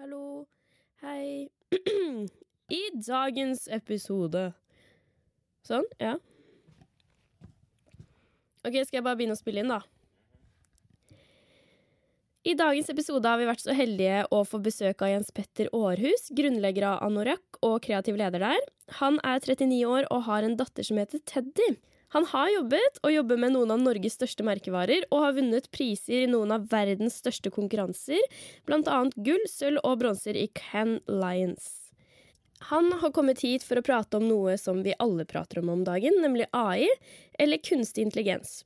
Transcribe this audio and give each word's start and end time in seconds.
Hallo. 0.00 0.46
Hei. 1.02 1.48
I 2.72 2.80
dagens 2.96 3.66
episode 3.68 4.52
Sånn, 5.68 5.84
ja. 6.00 6.14
Ok, 8.64 8.78
skal 8.86 8.98
jeg 8.98 9.04
bare 9.04 9.18
begynne 9.20 9.36
å 9.36 9.38
spille 9.38 9.62
inn, 9.62 9.70
da? 9.70 9.82
I 12.42 12.56
dagens 12.58 12.88
episode 12.90 13.28
har 13.28 13.38
vi 13.38 13.46
vært 13.46 13.62
så 13.62 13.76
heldige 13.76 14.24
å 14.34 14.40
få 14.48 14.62
besøk 14.64 15.04
av 15.04 15.12
Jens 15.12 15.30
Petter 15.36 15.68
Aarhus, 15.76 16.32
grunnlegger 16.34 16.88
av 16.88 17.04
Anorak 17.06 17.60
og 17.62 17.76
kreativ 17.84 18.16
leder 18.18 18.42
der. 18.42 18.64
Han 18.98 19.20
er 19.22 19.44
39 19.44 19.84
år 19.86 20.08
og 20.08 20.24
har 20.26 20.48
en 20.48 20.56
datter 20.58 20.88
som 20.88 20.98
heter 20.98 21.22
Teddy. 21.28 21.74
Han 22.12 22.26
har 22.28 22.50
jobbet 22.52 22.98
og 23.00 23.12
jobber 23.14 23.38
med 23.40 23.54
noen 23.54 23.70
av 23.72 23.80
Norges 23.80 24.18
største 24.18 24.44
merkevarer 24.44 25.06
og 25.08 25.22
har 25.24 25.36
vunnet 25.38 25.70
priser 25.72 26.26
i 26.26 26.30
noen 26.30 26.52
av 26.52 26.66
verdens 26.68 27.16
største 27.22 27.48
konkurranser, 27.54 28.20
annet 28.68 29.16
gull, 29.16 29.46
sølv 29.48 29.80
og 29.80 30.02
bronser 30.02 30.36
i 30.36 30.50
Can 30.52 30.98
Lions. 31.08 31.70
Han 32.68 32.92
har 33.00 33.14
kommet 33.16 33.40
hit 33.42 33.64
for 33.64 33.80
å 33.80 33.84
prate 33.86 34.20
om 34.20 34.28
noe 34.28 34.58
som 34.60 34.84
vi 34.84 34.92
alle 35.00 35.24
prater 35.24 35.62
om 35.62 35.72
om 35.72 35.86
dagen, 35.88 36.20
nemlig 36.22 36.50
AI, 36.52 36.86
eller 37.40 37.64
kunstig 37.64 38.04
intelligens. 38.04 38.60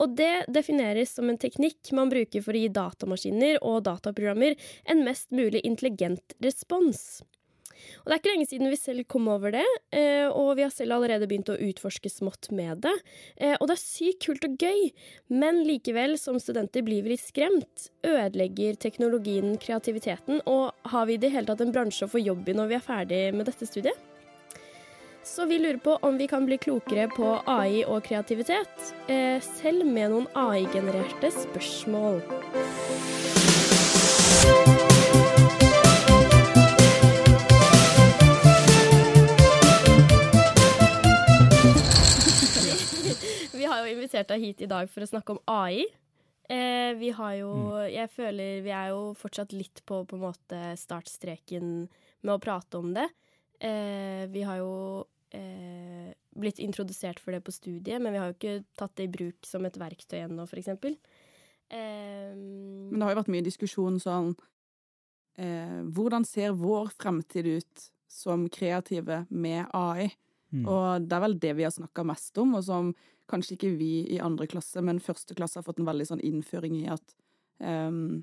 Og 0.00 0.14
det 0.16 0.46
defineres 0.52 1.16
som 1.16 1.28
en 1.28 1.40
teknikk 1.40 1.90
man 1.96 2.12
bruker 2.12 2.44
for 2.44 2.56
å 2.56 2.60
gi 2.62 2.70
datamaskiner 2.72 3.58
og 3.64 3.82
dataprogrammer 3.88 4.60
en 4.92 5.02
mest 5.08 5.32
mulig 5.32 5.64
intelligent 5.64 6.36
respons. 6.44 7.22
Og 8.02 8.10
Det 8.10 8.14
er 8.14 8.20
ikke 8.22 8.32
lenge 8.32 8.48
siden 8.50 8.70
vi 8.72 8.78
selv 8.80 9.06
kom 9.10 9.28
over 9.32 9.54
det, 9.54 9.66
eh, 9.92 10.28
og 10.28 10.56
vi 10.58 10.64
har 10.66 10.72
selv 10.74 10.96
allerede 10.96 11.28
begynt 11.30 11.52
å 11.52 11.58
utforske 11.58 12.10
smått 12.12 12.50
med 12.54 12.82
det. 12.86 12.94
Eh, 13.36 13.56
og 13.58 13.68
det 13.68 13.76
er 13.76 13.82
sykt 13.82 14.26
kult 14.26 14.46
og 14.46 14.56
gøy, 14.60 14.90
men 15.28 15.62
likevel, 15.68 16.16
som 16.18 16.38
studenter 16.40 16.84
blir 16.86 17.04
vi 17.04 17.14
litt 17.14 17.24
skremt. 17.24 17.90
Ødelegger 18.06 18.78
teknologien 18.80 19.56
kreativiteten, 19.60 20.42
og 20.46 20.72
har 20.92 21.06
vi 21.06 21.18
i 21.18 21.22
det 21.22 21.32
hele 21.34 21.50
tatt 21.50 21.64
en 21.64 21.74
bransje 21.74 22.06
å 22.06 22.12
få 22.12 22.22
jobb 22.22 22.48
i 22.48 22.56
når 22.56 22.70
vi 22.70 22.78
er 22.78 22.86
ferdig 22.86 23.22
med 23.34 23.50
dette 23.50 23.68
studiet? 23.68 24.06
Så 25.22 25.46
vi 25.46 25.58
lurer 25.58 25.76
på 25.76 25.98
om 26.02 26.16
vi 26.16 26.26
kan 26.26 26.46
bli 26.46 26.56
klokere 26.58 27.08
på 27.12 27.34
AI 27.46 27.84
og 27.84 28.02
kreativitet, 28.04 28.94
eh, 29.06 29.40
selv 29.40 29.86
med 29.86 30.10
noen 30.10 30.28
AI-genererte 30.34 31.30
spørsmål. 31.30 32.22
Vi 43.90 43.96
invitert 43.98 44.28
deg 44.30 44.44
hit 44.44 44.60
i 44.62 44.68
dag 44.70 44.86
for 44.86 45.02
å 45.02 45.08
snakke 45.08 45.34
om 45.34 45.40
AI. 45.50 45.82
Eh, 46.46 46.92
vi 46.94 47.10
har 47.10 47.32
jo 47.40 47.50
Jeg 47.90 48.10
føler 48.14 48.62
vi 48.62 48.70
er 48.70 48.92
jo 48.92 49.14
fortsatt 49.18 49.50
litt 49.52 49.82
på 49.86 50.04
på 50.06 50.14
en 50.14 50.22
måte 50.28 50.60
startstreken 50.78 51.88
med 52.22 52.32
å 52.34 52.38
prate 52.38 52.78
om 52.78 52.92
det. 52.94 53.08
Eh, 53.58 54.30
vi 54.30 54.44
har 54.46 54.60
jo 54.62 55.08
eh, 55.34 56.14
blitt 56.38 56.62
introdusert 56.62 57.18
for 57.18 57.34
det 57.34 57.42
på 57.42 57.50
studiet, 57.50 57.98
men 57.98 58.14
vi 58.14 58.22
har 58.22 58.30
jo 58.30 58.38
ikke 58.38 58.64
tatt 58.78 58.94
det 58.94 59.08
i 59.08 59.12
bruk 59.18 59.42
som 59.46 59.66
et 59.66 59.74
verktøy 59.74 60.20
ennå, 60.22 60.46
for 60.46 60.62
eksempel. 60.62 60.94
Eh, 61.66 62.30
Men 62.30 62.94
det 62.94 63.02
har 63.08 63.14
jo 63.16 63.22
vært 63.24 63.34
mye 63.34 63.46
diskusjon 63.46 63.98
sånn 64.02 64.36
eh, 65.34 65.82
Hvordan 65.82 66.26
ser 66.26 66.54
vår 66.54 66.94
fremtid 66.94 67.46
ut 67.58 67.90
som 68.06 68.46
kreative 68.46 69.24
med 69.30 69.66
AI? 69.74 70.12
Mm. 70.50 70.66
Og 70.66 71.06
det 71.06 71.14
er 71.14 71.22
vel 71.26 71.38
det 71.42 71.56
vi 71.58 71.66
har 71.66 71.74
snakka 71.74 72.06
mest 72.06 72.38
om, 72.38 72.54
og 72.58 72.64
som 72.66 72.94
kanskje 73.30 73.56
ikke 73.56 73.72
vi 73.78 73.92
i 74.16 74.18
andre 74.22 74.48
klasse, 74.50 74.82
men 74.84 75.02
første 75.02 75.36
klasse 75.38 75.60
har 75.60 75.66
fått 75.66 75.80
en 75.80 75.88
veldig 75.88 76.08
sånn 76.10 76.24
innføring 76.26 76.76
i 76.82 76.88
at 76.92 77.14
um, 77.62 78.20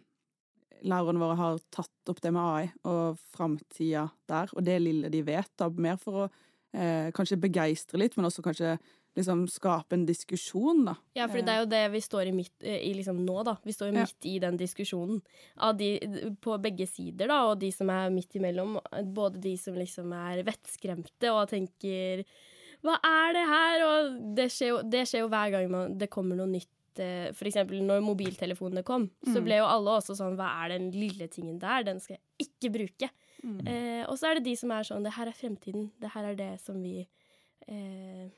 lærerne 0.86 1.22
våre 1.22 1.38
har 1.40 1.64
tatt 1.74 2.12
opp 2.12 2.22
det 2.22 2.34
med 2.36 2.44
AI 2.44 2.68
og 2.90 3.18
framtida 3.34 4.08
der, 4.30 4.52
og 4.54 4.66
det 4.68 4.78
lille 4.84 5.12
de 5.14 5.24
vet, 5.26 5.50
da, 5.58 5.70
mer 5.74 5.98
for 6.02 6.26
å 6.26 6.30
eh, 6.78 7.10
kanskje 7.16 7.40
begeistre 7.42 8.00
litt, 8.02 8.18
men 8.18 8.28
også 8.30 8.46
kanskje 8.46 8.76
liksom 9.18 9.48
skape 9.50 9.98
en 9.98 10.06
diskusjon, 10.06 10.84
da. 10.86 10.94
Ja, 11.18 11.26
for 11.26 11.42
det 11.42 11.54
er 11.54 11.64
jo 11.64 11.70
det 11.72 11.82
vi 11.96 12.02
står 12.06 12.30
i, 12.30 12.34
midt, 12.38 12.54
i 12.62 12.92
liksom 12.94 13.24
nå, 13.26 13.40
da. 13.48 13.56
Vi 13.66 13.74
står 13.74 13.90
jo 13.90 13.96
Ja. 13.96 14.04
midt 14.06 14.28
i 14.30 14.36
den 14.44 14.60
diskusjonen. 14.60 15.24
Av 15.58 15.74
de, 15.80 15.90
på 16.38 16.58
begge 16.62 16.86
sider, 16.86 17.28
da, 17.34 17.40
og 17.50 17.58
de 17.64 17.72
som 17.74 17.90
er 17.90 18.14
midt 18.14 18.38
imellom. 18.38 18.78
Både 19.18 19.42
de 19.42 19.56
som 19.58 19.74
liksom 19.74 20.14
er 20.14 20.44
vettskremte 20.46 21.34
og 21.34 21.50
tenker 21.50 22.22
Hva 22.84 22.98
er 23.04 23.34
det 23.34 23.46
her? 23.48 23.86
Og 23.88 24.36
det 24.36 24.50
skjer 24.54 24.68
jo, 24.70 24.82
det 24.84 25.06
skjer 25.08 25.24
jo 25.26 25.30
hver 25.30 25.52
gang 25.52 25.70
man, 25.72 25.98
det 25.98 26.10
kommer 26.14 26.36
noe 26.36 26.48
nytt. 26.48 26.70
F.eks. 26.98 27.38
For 27.38 27.46
eksempel 27.46 27.84
når 27.86 28.02
mobiltelefonene 28.02 28.82
kom, 28.84 29.04
så 29.24 29.38
Mm. 29.38 29.44
ble 29.46 29.58
jo 29.60 29.66
alle 29.70 29.92
også 30.00 30.16
sånn 30.18 30.36
Hva 30.36 30.48
er 30.66 30.70
den 30.80 30.88
lille 30.92 31.28
tingen 31.30 31.60
der? 31.62 31.84
Den 31.84 32.00
skal 32.02 32.18
jeg 32.18 32.48
ikke 32.48 32.72
bruke. 32.74 33.10
Mm. 33.44 33.68
Eh, 33.68 34.04
og 34.10 34.18
så 34.18 34.32
er 34.32 34.36
det 34.40 34.46
de 34.46 34.56
som 34.56 34.72
er 34.72 34.82
sånn 34.82 35.04
Det 35.04 35.14
her 35.14 35.28
er 35.28 35.32
fremtiden. 35.38 35.92
Det 36.02 36.10
her 36.10 36.24
er 36.32 36.36
det 36.36 36.60
som 36.60 36.82
vi 36.82 37.08
eh, 37.68 38.30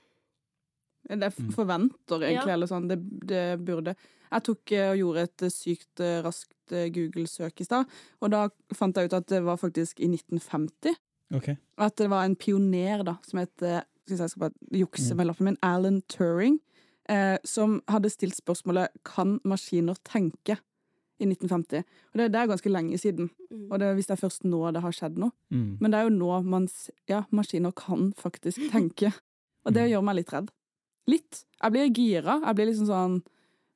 Det 1.08 1.34
Mm. 1.40 1.52
forventer, 1.56 2.20
egentlig, 2.22 2.48
Ja. 2.48 2.54
eller 2.54 2.68
sånn. 2.68 2.88
Det, 2.90 3.00
det 3.28 3.64
burde 3.66 3.96
Jeg 4.32 4.44
tok 4.44 4.72
eh, 4.74 4.92
og 4.92 4.98
gjorde 4.98 5.24
et 5.24 5.42
eh, 5.42 5.50
sykt 5.50 6.00
eh, 6.02 6.22
raskt 6.22 6.72
eh, 6.72 6.90
Google-søk 6.90 7.62
i 7.62 7.64
stad, 7.66 7.88
og 8.22 8.30
da 8.30 8.48
fant 8.76 8.94
jeg 8.96 9.06
ut 9.06 9.14
at 9.14 9.26
det 9.26 9.42
var 9.42 9.56
faktisk 9.58 10.00
i 10.02 10.08
1950. 10.08 10.96
Okay. 11.34 11.56
At 11.80 11.96
det 11.96 12.10
var 12.10 12.26
en 12.26 12.36
pioner, 12.36 13.04
da, 13.04 13.16
som 13.24 13.40
het 13.40 13.58
eh, 14.12 14.18
jeg 14.18 14.30
skal 14.30 14.40
bare 14.50 14.80
jukse 14.80 15.12
Mm. 15.14 15.18
med 15.18 15.28
lappen 15.28 15.46
min. 15.46 15.58
Alan 15.64 16.02
Turing. 16.10 16.60
Eh, 17.10 17.38
som 17.44 17.82
hadde 17.90 18.10
stilt 18.10 18.36
spørsmålet 18.38 18.90
Kan 19.04 19.40
maskiner 19.44 19.96
tenke? 20.04 20.60
i 21.22 21.26
1950. 21.26 21.84
Og 22.14 22.18
det, 22.18 22.32
det 22.32 22.40
er 22.40 22.48
ganske 22.48 22.70
lenge 22.72 22.98
siden. 22.98 23.30
mm. 23.52 23.72
Og 23.72 23.80
det, 23.80 23.94
hvis 23.96 24.08
det 24.08 24.14
er 24.16 24.28
først 24.28 24.46
nå 24.46 24.72
det 24.72 24.82
har 24.82 24.92
skjedd 24.92 25.18
noe. 25.18 25.32
Mm. 25.52 25.78
Men 25.82 25.92
det 25.92 25.98
er 26.00 26.04
jo 26.08 26.16
nå 26.16 26.44
man 26.46 26.68
Ja, 27.10 27.24
maskiner 27.32 27.74
kan 27.76 28.14
faktisk 28.14 28.56
tenke. 28.72 29.12
Og 29.66 29.74
det 29.74 29.84
Mm. 29.84 29.90
gjør 29.92 30.04
meg 30.04 30.16
litt 30.16 30.32
redd. 30.32 30.50
Litt. 31.08 31.44
Jeg 31.62 31.72
blir 31.72 31.90
gira. 31.94 32.40
Jeg 32.46 32.56
blir 32.56 32.66
liksom 32.68 32.88
sånn 32.88 33.22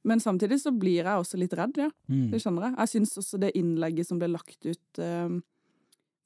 Men 0.05 0.19
samtidig 0.19 0.59
så 0.59 0.71
blir 0.77 1.03
jeg 1.03 1.05
også 1.05 1.37
litt 1.39 1.53
redd, 1.53 1.77
ja. 1.77 1.89
Mm. 2.09 2.29
Det 2.31 2.39
skjønner 2.41 2.61
jeg. 2.69 2.75
Jeg 2.77 2.87
syns 2.91 3.17
også 3.17 3.39
det 3.39 3.51
innlegget 3.55 4.05
som 4.05 4.19
ble 4.19 4.27
lagt 4.27 4.65
ut 4.65 4.99
eh, 4.99 5.29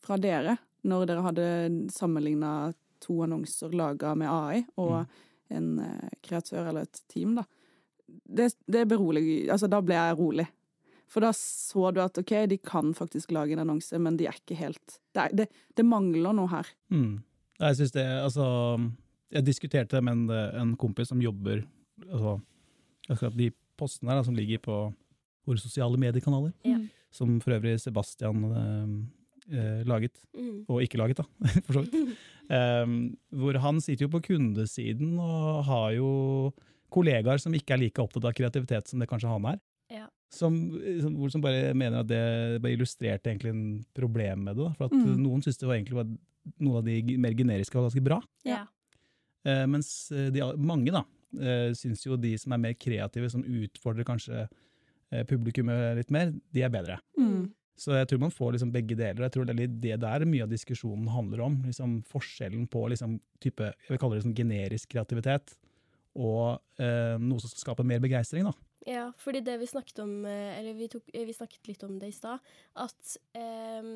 fra 0.01 0.17
dere, 0.17 0.57
når 0.83 1.05
dere 1.07 1.21
hadde 1.21 1.89
sammenligna 1.93 2.73
to 3.03 3.21
annonser 3.23 3.73
laga 3.75 4.15
med 4.15 4.27
AI 4.29 4.65
og 4.77 5.05
Mm. 5.07 5.07
en 5.57 5.79
eh, 5.79 6.09
kreatør 6.23 6.67
eller 6.69 6.81
et 6.87 7.01
team, 7.07 7.35
da. 7.35 7.43
Det, 8.27 8.53
det 8.67 8.85
beroliger 8.87 9.51
Altså, 9.51 9.67
da 9.69 9.81
ble 9.81 9.95
jeg 9.95 10.17
rolig. 10.17 10.47
For 11.07 11.23
da 11.23 11.29
så 11.35 11.91
du 11.95 12.01
at 12.03 12.17
OK, 12.19 12.33
de 12.51 12.57
kan 12.57 12.93
faktisk 12.95 13.31
lage 13.31 13.53
en 13.55 13.59
annonse, 13.63 13.95
men 13.99 14.17
de 14.19 14.25
er 14.27 14.35
ikke 14.35 14.55
helt 14.59 14.99
Det, 15.15 15.21
er, 15.23 15.29
det, 15.35 15.45
det 15.75 15.85
mangler 15.85 16.33
noe 16.35 16.47
her. 16.51 16.67
Mm. 16.91 17.21
Jeg 17.59 17.75
synes 17.75 17.91
det, 17.91 18.05
altså 18.05 18.45
Jeg 19.31 19.45
diskuterte 19.45 19.95
det 19.97 20.03
med 20.03 20.13
en, 20.13 20.29
en 20.61 20.75
kompis 20.77 21.07
som 21.09 21.21
jobber 21.21 21.63
altså, 22.11 22.39
Akkurat 23.09 23.37
de 23.37 23.51
postene 23.77 24.09
her 24.11 24.19
da, 24.19 24.23
som 24.27 24.35
ligger 24.35 24.59
på 24.59 24.93
våre 25.47 25.57
sosiale 25.63 25.97
mediekanaler, 25.97 26.51
Ja. 26.65 26.77
som 27.11 27.39
for 27.39 27.51
øvrig 27.55 27.79
Sebastian 27.79 28.43
eh, 28.51 29.57
eh, 29.57 29.83
laget, 29.87 30.11
Mm. 30.35 30.65
og 30.67 30.81
ikke 30.83 30.97
laget, 30.97 31.17
da, 31.17 31.23
for 31.65 31.73
så 31.73 31.81
vidt. 31.85 32.17
Um, 32.47 33.17
hvor 33.35 33.57
han 33.59 33.81
sitter 33.83 34.05
jo 34.05 34.11
på 34.13 34.21
kundesiden 34.29 35.17
og 35.19 35.65
har 35.67 35.89
jo 35.97 36.53
kollegaer 36.95 37.41
som 37.43 37.51
ikke 37.57 37.73
er 37.75 37.81
like 37.81 37.99
opptatt 37.99 38.23
av 38.29 38.31
kreativitet 38.37 38.87
som 38.87 39.01
det 39.03 39.09
kanskje 39.11 39.27
han 39.33 39.47
er. 39.51 39.57
Ja. 39.91 40.05
Som, 40.31 40.55
som, 41.01 41.13
hvor- 41.19 41.31
som 41.33 41.41
bare 41.43 41.73
mener 41.75 41.99
at 42.05 42.07
det 42.07 42.61
bare 42.63 42.71
illustrerte 42.77 43.27
egentlig 43.33 43.51
en 43.51 43.65
problem 43.95 44.45
med 44.47 44.55
det. 44.55 44.63
Da. 44.63 44.73
For 44.79 44.85
at 44.87 44.95
Mm. 44.95 45.17
noen 45.25 45.43
syntes 45.43 45.59
det 45.59 45.67
var 45.67 45.75
egentlig 45.75 45.95
var, 45.99 46.07
noen 46.59 46.77
av 46.79 46.85
de 46.87 47.17
mer 47.19 47.35
generiske 47.35 47.75
var 47.75 47.89
ganske 47.89 48.03
bra. 48.07 48.21
Ja. 48.47 48.61
Uh, 49.47 49.65
mens 49.67 50.11
eh, 50.11 50.29
de, 50.31 50.41
mange 50.59 50.91
da, 50.91 51.03
uh, 51.39 51.71
syns 51.75 52.05
jo 52.07 52.15
de 52.19 52.33
som 52.39 52.51
er 52.55 52.63
mer 52.63 52.73
kreative, 52.79 53.29
som 53.31 53.43
utfordrer 53.43 54.03
kanskje 54.07 54.47
uh, 54.47 55.23
publikummet 55.27 55.95
litt 55.99 56.11
mer, 56.11 56.31
de 56.55 56.63
er 56.63 56.71
bedre. 56.71 56.97
Mm. 57.19 57.49
Så 57.77 57.93
jeg 57.93 58.09
tror 58.09 58.23
man 58.23 58.33
får 58.33 58.55
liksom 58.55 58.73
begge 58.73 58.97
deler. 58.97 59.27
Jeg 59.27 59.35
tror 59.35 59.45
det 59.45 59.53
er 59.53 59.73
det 59.85 59.97
der 60.01 60.25
mye 60.25 60.47
av 60.47 60.51
diskusjonen 60.51 61.11
handler 61.13 61.43
om. 61.45 61.59
Liksom 61.67 61.99
forskjellen 62.09 62.65
på 62.73 62.87
liksom 62.89 63.19
type, 63.43 63.69
jeg 63.69 63.93
vil 63.93 64.01
kalle 64.01 64.17
det 64.17 64.25
sånn 64.25 64.37
generisk 64.37 64.95
kreativitet 64.95 65.53
og 66.17 66.81
eh, 66.81 67.15
noe 67.21 67.41
som 67.41 67.51
skal 67.51 67.61
skape 67.61 67.85
mer 67.85 68.01
begeistring. 68.01 68.47
Ja, 68.87 69.11
fordi 69.21 69.43
det 69.45 69.59
vi 69.61 69.69
snakket 69.69 70.01
om, 70.01 70.13
eh, 70.25 70.57
eller 70.57 70.77
vi, 70.77 70.87
tok, 70.89 71.05
eh, 71.13 71.25
vi 71.27 71.35
snakket 71.35 71.69
litt 71.69 71.83
om 71.85 71.97
det 72.01 72.09
i 72.09 72.15
stad, 72.15 72.41
at 72.81 73.17
eh, 73.37 73.91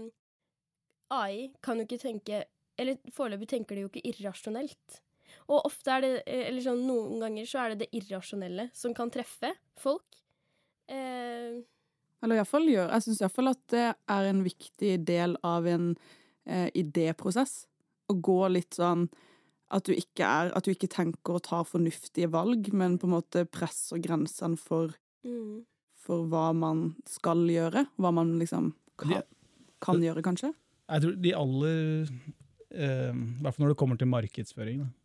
AI 1.12 1.48
kan 1.64 1.82
jo 1.82 1.88
ikke 1.90 2.04
tenke 2.06 2.46
Eller 2.80 2.96
foreløpig 3.14 3.50
tenker 3.52 3.76
de 3.76 3.82
jo 3.84 3.90
ikke 3.90 4.02
irrasjonelt. 4.10 5.02
Og 5.52 5.68
ofte 5.68 5.92
er 5.92 6.02
det, 6.02 6.12
eh, 6.26 6.48
eller 6.48 6.64
sånn 6.66 6.80
noen 6.88 7.20
ganger 7.22 7.50
så 7.50 7.60
er 7.62 7.74
det 7.74 7.84
det 7.84 8.00
irrasjonelle 8.00 8.70
som 8.74 8.96
kan 8.98 9.12
treffe 9.14 9.52
folk. 9.78 10.18
Eh, 10.90 11.60
Eller 12.22 12.38
iallfall 12.38 12.68
gjør 12.70 12.92
Jeg 12.94 13.06
syns 13.06 13.22
iallfall 13.24 13.52
at 13.52 13.62
det 13.74 13.88
er 13.90 14.30
en 14.30 14.44
viktig 14.46 14.94
del 15.08 15.36
av 15.48 15.68
en 15.70 15.92
eh, 16.46 16.70
idéprosess. 16.78 17.66
Å 18.12 18.18
gå 18.18 18.40
litt 18.54 18.78
sånn 18.78 19.08
at 19.72 19.88
du 19.88 19.94
ikke 19.96 20.28
er 20.28 20.52
At 20.58 20.68
du 20.68 20.74
ikke 20.74 20.92
tenker 20.92 21.40
og 21.40 21.46
tar 21.48 21.68
fornuftige 21.68 22.30
valg, 22.32 22.72
men 22.76 23.00
på 23.00 23.08
en 23.10 23.16
måte 23.16 23.46
presser 23.50 24.02
grensene 24.04 24.60
for, 24.60 24.94
mm, 25.26 25.62
for 26.04 26.28
hva 26.32 26.52
man 26.54 26.92
skal 27.10 27.46
gjøre. 27.50 27.88
Hva 27.98 28.14
man 28.16 28.38
liksom 28.42 28.74
kan. 29.02 29.22
Kan 29.82 30.04
gjøre, 30.04 30.22
kanskje? 30.22 30.52
Jeg 30.92 31.02
tror 31.02 31.14
de 31.24 31.32
aller 31.34 31.80
eh, 32.70 33.14
hvert 33.42 33.56
fall 33.56 33.64
når 33.64 33.72
det 33.72 33.78
kommer 33.80 33.98
til 33.98 34.12
markedsføring. 34.12 34.84
Da. 34.84 35.01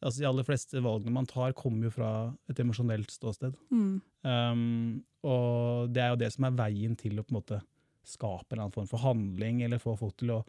Altså 0.00 0.22
De 0.22 0.28
aller 0.30 0.46
fleste 0.48 0.80
valgene 0.80 1.12
man 1.12 1.28
tar, 1.28 1.52
kommer 1.56 1.88
jo 1.88 1.92
fra 1.92 2.10
et 2.48 2.60
emosjonelt 2.62 3.12
ståsted. 3.12 3.56
Mm. 3.68 4.00
Um, 4.24 5.02
og 5.26 5.92
det 5.92 6.02
er 6.04 6.14
jo 6.14 6.20
det 6.22 6.30
som 6.32 6.46
er 6.48 6.56
veien 6.56 6.96
til 6.98 7.20
å 7.20 7.24
på 7.26 7.34
en 7.34 7.40
måte 7.40 7.60
skape 8.08 8.48
en 8.48 8.56
eller 8.56 8.64
annen 8.64 8.76
form 8.78 8.88
for 8.88 9.04
handling, 9.04 9.60
eller 9.66 9.82
få 9.82 9.94
folk 10.00 10.16
til 10.22 10.32
å 10.38 10.40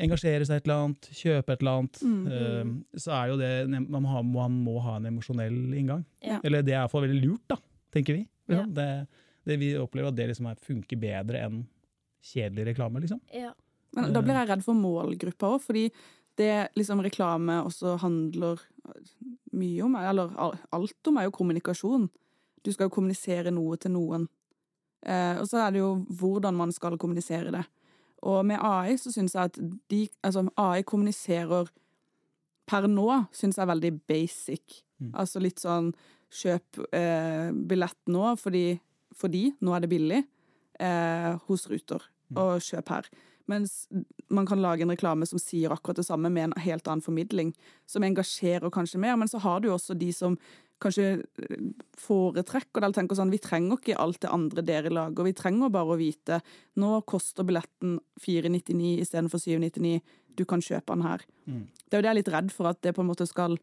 engasjere 0.00 0.44
seg 0.48 0.58
i 0.58 0.60
et 0.60 0.68
eller 0.68 0.84
annet, 0.84 1.08
kjøpe 1.22 1.54
et 1.54 1.64
eller 1.64 1.80
annet. 1.80 2.02
Mm. 2.04 2.20
Um, 2.28 2.76
så 3.00 3.16
er 3.16 3.32
jo 3.32 3.40
det 3.40 3.50
Man 3.70 4.04
må 4.04 4.12
ha, 4.12 4.22
man 4.26 4.60
må 4.68 4.76
ha 4.84 4.98
en 5.00 5.08
emosjonell 5.10 5.58
inngang. 5.80 6.04
Ja. 6.24 6.38
Eller 6.44 6.64
det 6.66 6.76
er 6.76 6.82
iallfall 6.82 7.06
veldig 7.08 7.24
lurt, 7.24 7.46
da, 7.52 7.58
tenker 7.96 8.20
vi. 8.20 8.26
Ja. 8.50 8.60
Liksom. 8.60 8.76
Det, 8.76 8.88
det 9.48 9.58
Vi 9.64 9.72
opplever 9.80 10.12
at 10.12 10.20
det 10.20 10.30
liksom 10.34 10.52
er, 10.52 10.62
funker 10.68 11.00
bedre 11.00 11.44
enn 11.48 11.60
kjedelig 12.30 12.74
reklame, 12.74 13.00
liksom. 13.00 13.20
Ja. 13.32 13.54
Men 13.96 14.12
da 14.14 14.22
blir 14.22 14.36
jeg 14.38 14.50
redd 14.52 14.62
for 14.62 14.78
målgruppa 14.78 15.54
òg, 15.56 15.62
fordi 15.64 15.88
det 16.40 16.54
liksom 16.78 17.02
reklame 17.04 17.60
også 17.62 17.98
handler 18.00 18.62
mye 19.52 19.84
om, 19.84 19.96
eller 20.00 20.32
alt 20.40 21.10
om, 21.10 21.18
er 21.18 21.28
jo 21.28 21.36
kommunikasjon. 21.36 22.08
Du 22.64 22.72
skal 22.72 22.88
jo 22.88 22.94
kommunisere 22.94 23.52
noe 23.54 23.78
til 23.80 23.94
noen. 23.94 24.26
Eh, 25.06 25.36
og 25.40 25.46
så 25.48 25.62
er 25.64 25.74
det 25.74 25.82
jo 25.82 25.92
hvordan 26.20 26.56
man 26.56 26.72
skal 26.76 26.98
kommunisere 27.00 27.52
det. 27.54 27.64
Og 28.28 28.42
med 28.44 28.60
AI 28.60 28.98
så 29.00 29.12
syns 29.12 29.34
jeg 29.34 29.48
at 29.48 29.60
de 29.90 30.08
Altså, 30.22 30.44
AI 30.56 30.82
kommuniserer 30.82 31.70
per 32.68 32.86
nå, 32.86 33.08
syns 33.32 33.56
jeg 33.56 33.64
er 33.64 33.72
veldig 33.72 33.92
basic. 34.06 34.82
Mm. 35.00 35.14
Altså 35.14 35.40
litt 35.42 35.62
sånn 35.62 35.90
kjøp 36.30 36.84
eh, 36.94 37.50
billett 37.50 37.98
nå 38.12 38.36
fordi, 38.38 38.78
fordi 39.18 39.48
nå 39.64 39.74
er 39.74 39.82
det 39.82 39.90
billig 39.90 40.20
eh, 40.78 41.32
hos 41.48 41.66
Ruter, 41.70 42.04
og 42.36 42.60
kjøp 42.62 42.92
her. 42.94 43.08
Mens 43.50 43.84
man 44.30 44.46
kan 44.46 44.62
lage 44.62 44.86
en 44.86 44.92
reklame 44.92 45.26
som 45.26 45.40
sier 45.42 45.72
akkurat 45.74 45.98
det 45.98 46.06
samme, 46.06 46.30
med 46.30 46.48
en 46.48 46.58
helt 46.62 46.88
annen 46.88 47.04
formidling, 47.04 47.54
som 47.90 48.06
engasjerer 48.06 48.70
kanskje 48.72 49.00
mer. 49.02 49.16
Men 49.18 49.30
så 49.30 49.42
har 49.42 49.60
du 49.60 49.72
også 49.74 49.96
de 49.98 50.12
som 50.14 50.38
kanskje 50.80 51.08
eh, 51.20 51.66
foretrekker 52.00 52.80
det, 52.80 52.86
eller 52.86 52.96
tenker 52.96 53.18
sånn 53.18 53.32
Vi 53.34 53.42
trenger 53.42 53.80
ikke 53.80 53.98
alt 54.00 54.22
det 54.24 54.32
andre 54.32 54.64
dere 54.66 54.92
lager, 54.92 55.26
vi 55.26 55.36
trenger 55.36 55.72
bare 55.72 55.94
å 55.94 56.00
vite 56.00 56.40
nå 56.80 57.00
koster 57.08 57.46
billetten 57.46 57.98
499 58.24 58.96
istedenfor 59.04 59.42
799, 59.42 60.00
du 60.38 60.46
kan 60.48 60.62
kjøpe 60.64 60.94
den 60.94 61.04
her. 61.04 61.24
Mm. 61.44 61.64
Det 61.68 61.96
er 61.96 62.00
jo 62.00 62.04
det 62.04 62.10
jeg 62.10 62.14
er 62.14 62.20
litt 62.22 62.34
redd 62.36 62.52
for, 62.54 62.70
at 62.70 62.80
det 62.86 62.94
på 62.96 63.04
en 63.04 63.10
måte 63.10 63.28
skal 63.28 63.58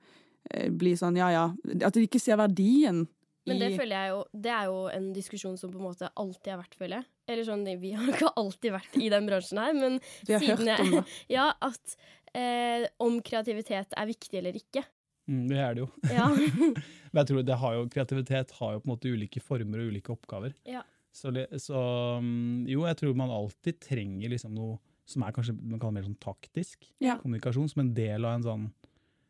eh, 0.52 0.70
bli 0.70 0.94
sånn 1.00 1.18
ja 1.20 1.32
ja, 1.34 1.46
at 1.80 1.98
de 1.98 2.06
ikke 2.06 2.22
ser 2.22 2.40
verdien 2.40 3.06
Men 3.48 3.62
det 3.62 3.70
føler 3.78 3.96
jeg 3.96 4.12
jo 4.12 4.20
Det 4.46 4.52
er 4.54 4.68
jo 4.70 4.82
en 4.92 5.08
diskusjon 5.16 5.56
som 5.60 5.72
på 5.72 5.80
en 5.80 5.88
måte 5.88 6.10
alltid 6.20 6.52
har 6.54 6.60
vært, 6.62 6.76
føler 6.80 7.00
jeg. 7.00 7.08
Eller 7.32 7.48
sånn, 7.48 7.66
vi 7.82 7.94
har 7.96 8.12
ikke 8.12 8.34
alltid 8.40 8.76
vært 8.76 9.00
i 9.00 9.10
den 9.14 9.28
bransjen 9.30 9.62
her, 9.62 9.74
men 9.78 9.98
Vi 10.28 10.36
har 10.36 10.44
siden 10.44 10.54
hørt 10.54 10.64
om 10.64 10.72
jeg, 10.74 10.92
det. 10.94 11.18
Ja, 11.38 11.48
at 11.68 11.98
eh, 12.34 12.88
om 13.04 13.20
kreativitet 13.26 13.96
er 13.98 14.10
viktig 14.10 14.40
eller 14.42 14.60
ikke. 14.60 14.84
Mm, 15.28 15.48
det 15.50 15.58
er 15.60 15.76
det 15.76 15.84
jo. 15.84 15.88
Ja. 16.08 16.28
Men 17.12 17.20
jeg 17.20 17.28
tror 17.32 17.42
det 17.44 17.56
har 17.60 17.74
jo, 17.76 17.88
kreativitet 17.92 18.54
har 18.62 18.76
jo 18.76 18.80
på 18.84 18.88
en 18.88 18.94
måte 18.94 19.12
ulike 19.12 19.42
former 19.44 19.82
og 19.84 19.90
ulike 19.92 20.14
oppgaver. 20.14 20.54
Ja. 20.68 20.86
Så, 21.12 21.34
så 21.60 21.82
mm, 22.24 22.68
jo, 22.72 22.86
jeg 22.88 23.00
tror 23.00 23.18
man 23.18 23.34
alltid 23.34 23.82
trenger 23.84 24.32
liksom 24.32 24.54
noe 24.56 24.78
som 25.08 25.24
er 25.24 25.34
kanskje 25.36 25.56
man 25.56 25.80
kaller 25.80 25.98
mer 25.98 26.08
sånn 26.08 26.20
taktisk 26.20 26.84
Ja. 27.04 27.16
kommunikasjon, 27.22 27.70
som 27.72 27.84
en 27.86 27.94
del 27.96 28.28
av 28.28 28.38
en 28.38 28.46
sånn 28.46 28.66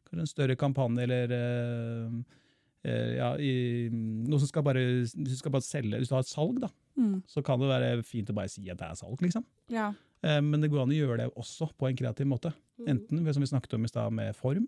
kanskje 0.08 0.24
en 0.24 0.32
større 0.32 0.56
kampanje 0.60 1.04
eller 1.06 1.34
eh, 1.36 2.18
ja, 3.18 3.30
i, 3.38 3.90
noe 3.92 4.40
som 4.40 4.48
skal 4.50 4.64
bare, 4.64 4.82
du 5.06 5.32
skal 5.36 5.52
bare 5.54 5.66
selge. 5.66 5.98
Hvis 6.02 6.10
du 6.12 6.16
har 6.16 6.26
et 6.26 6.32
salg, 6.32 6.60
da, 6.64 6.70
Mm. 6.98 7.22
så 7.30 7.44
kan 7.46 7.60
det 7.62 7.68
være 7.70 8.02
fint 8.04 8.30
å 8.32 8.34
bare 8.34 8.50
si 8.50 8.64
at 8.74 8.78
det 8.80 8.88
er 8.88 8.96
salg, 8.98 9.20
liksom. 9.22 9.44
Ja. 9.70 9.92
Eh, 10.24 10.40
Men 10.42 10.62
det 10.62 10.72
går 10.72 10.82
an 10.82 10.90
å 10.90 10.98
gjøre 10.98 11.18
det 11.20 11.28
også 11.38 11.68
på 11.78 11.88
en 11.90 11.96
kreativ 11.96 12.26
måte. 12.26 12.52
Mm. 12.80 12.88
Enten 12.96 13.34
som 13.34 13.42
vi 13.44 13.48
snakket 13.52 13.74
om 13.78 13.84
i 13.86 13.88
stad, 13.92 14.12
med 14.14 14.36
form, 14.36 14.68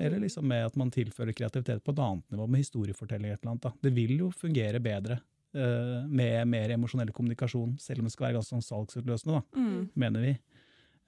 eller 0.00 0.18
liksom 0.20 0.46
med 0.48 0.64
at 0.64 0.76
man 0.80 0.90
tilfører 0.90 1.34
kreativitet 1.36 1.84
på 1.84 1.92
et 1.92 1.98
annet 2.00 2.24
nivå, 2.32 2.46
med 2.48 2.62
historiefortelling 2.64 3.26
eller 3.28 3.34
et 3.36 3.42
eller 3.44 3.52
annet. 3.52 3.62
Da. 3.66 3.72
Det 3.82 3.92
vil 3.94 4.16
jo 4.18 4.30
fungere 4.30 4.80
bedre 4.80 5.18
uh, 5.54 6.06
med 6.08 6.48
mer 6.48 6.70
emosjonell 6.72 7.12
kommunikasjon, 7.12 7.76
selv 7.78 7.98
om 8.00 8.04
det 8.08 8.12
skal 8.14 8.28
være 8.30 8.38
ganske 8.40 8.54
sånn 8.56 8.64
salgsutløsende, 8.64 9.42
da, 9.42 9.60
Mm. 9.60 9.90
mener 9.94 10.20
vi. 10.24 10.38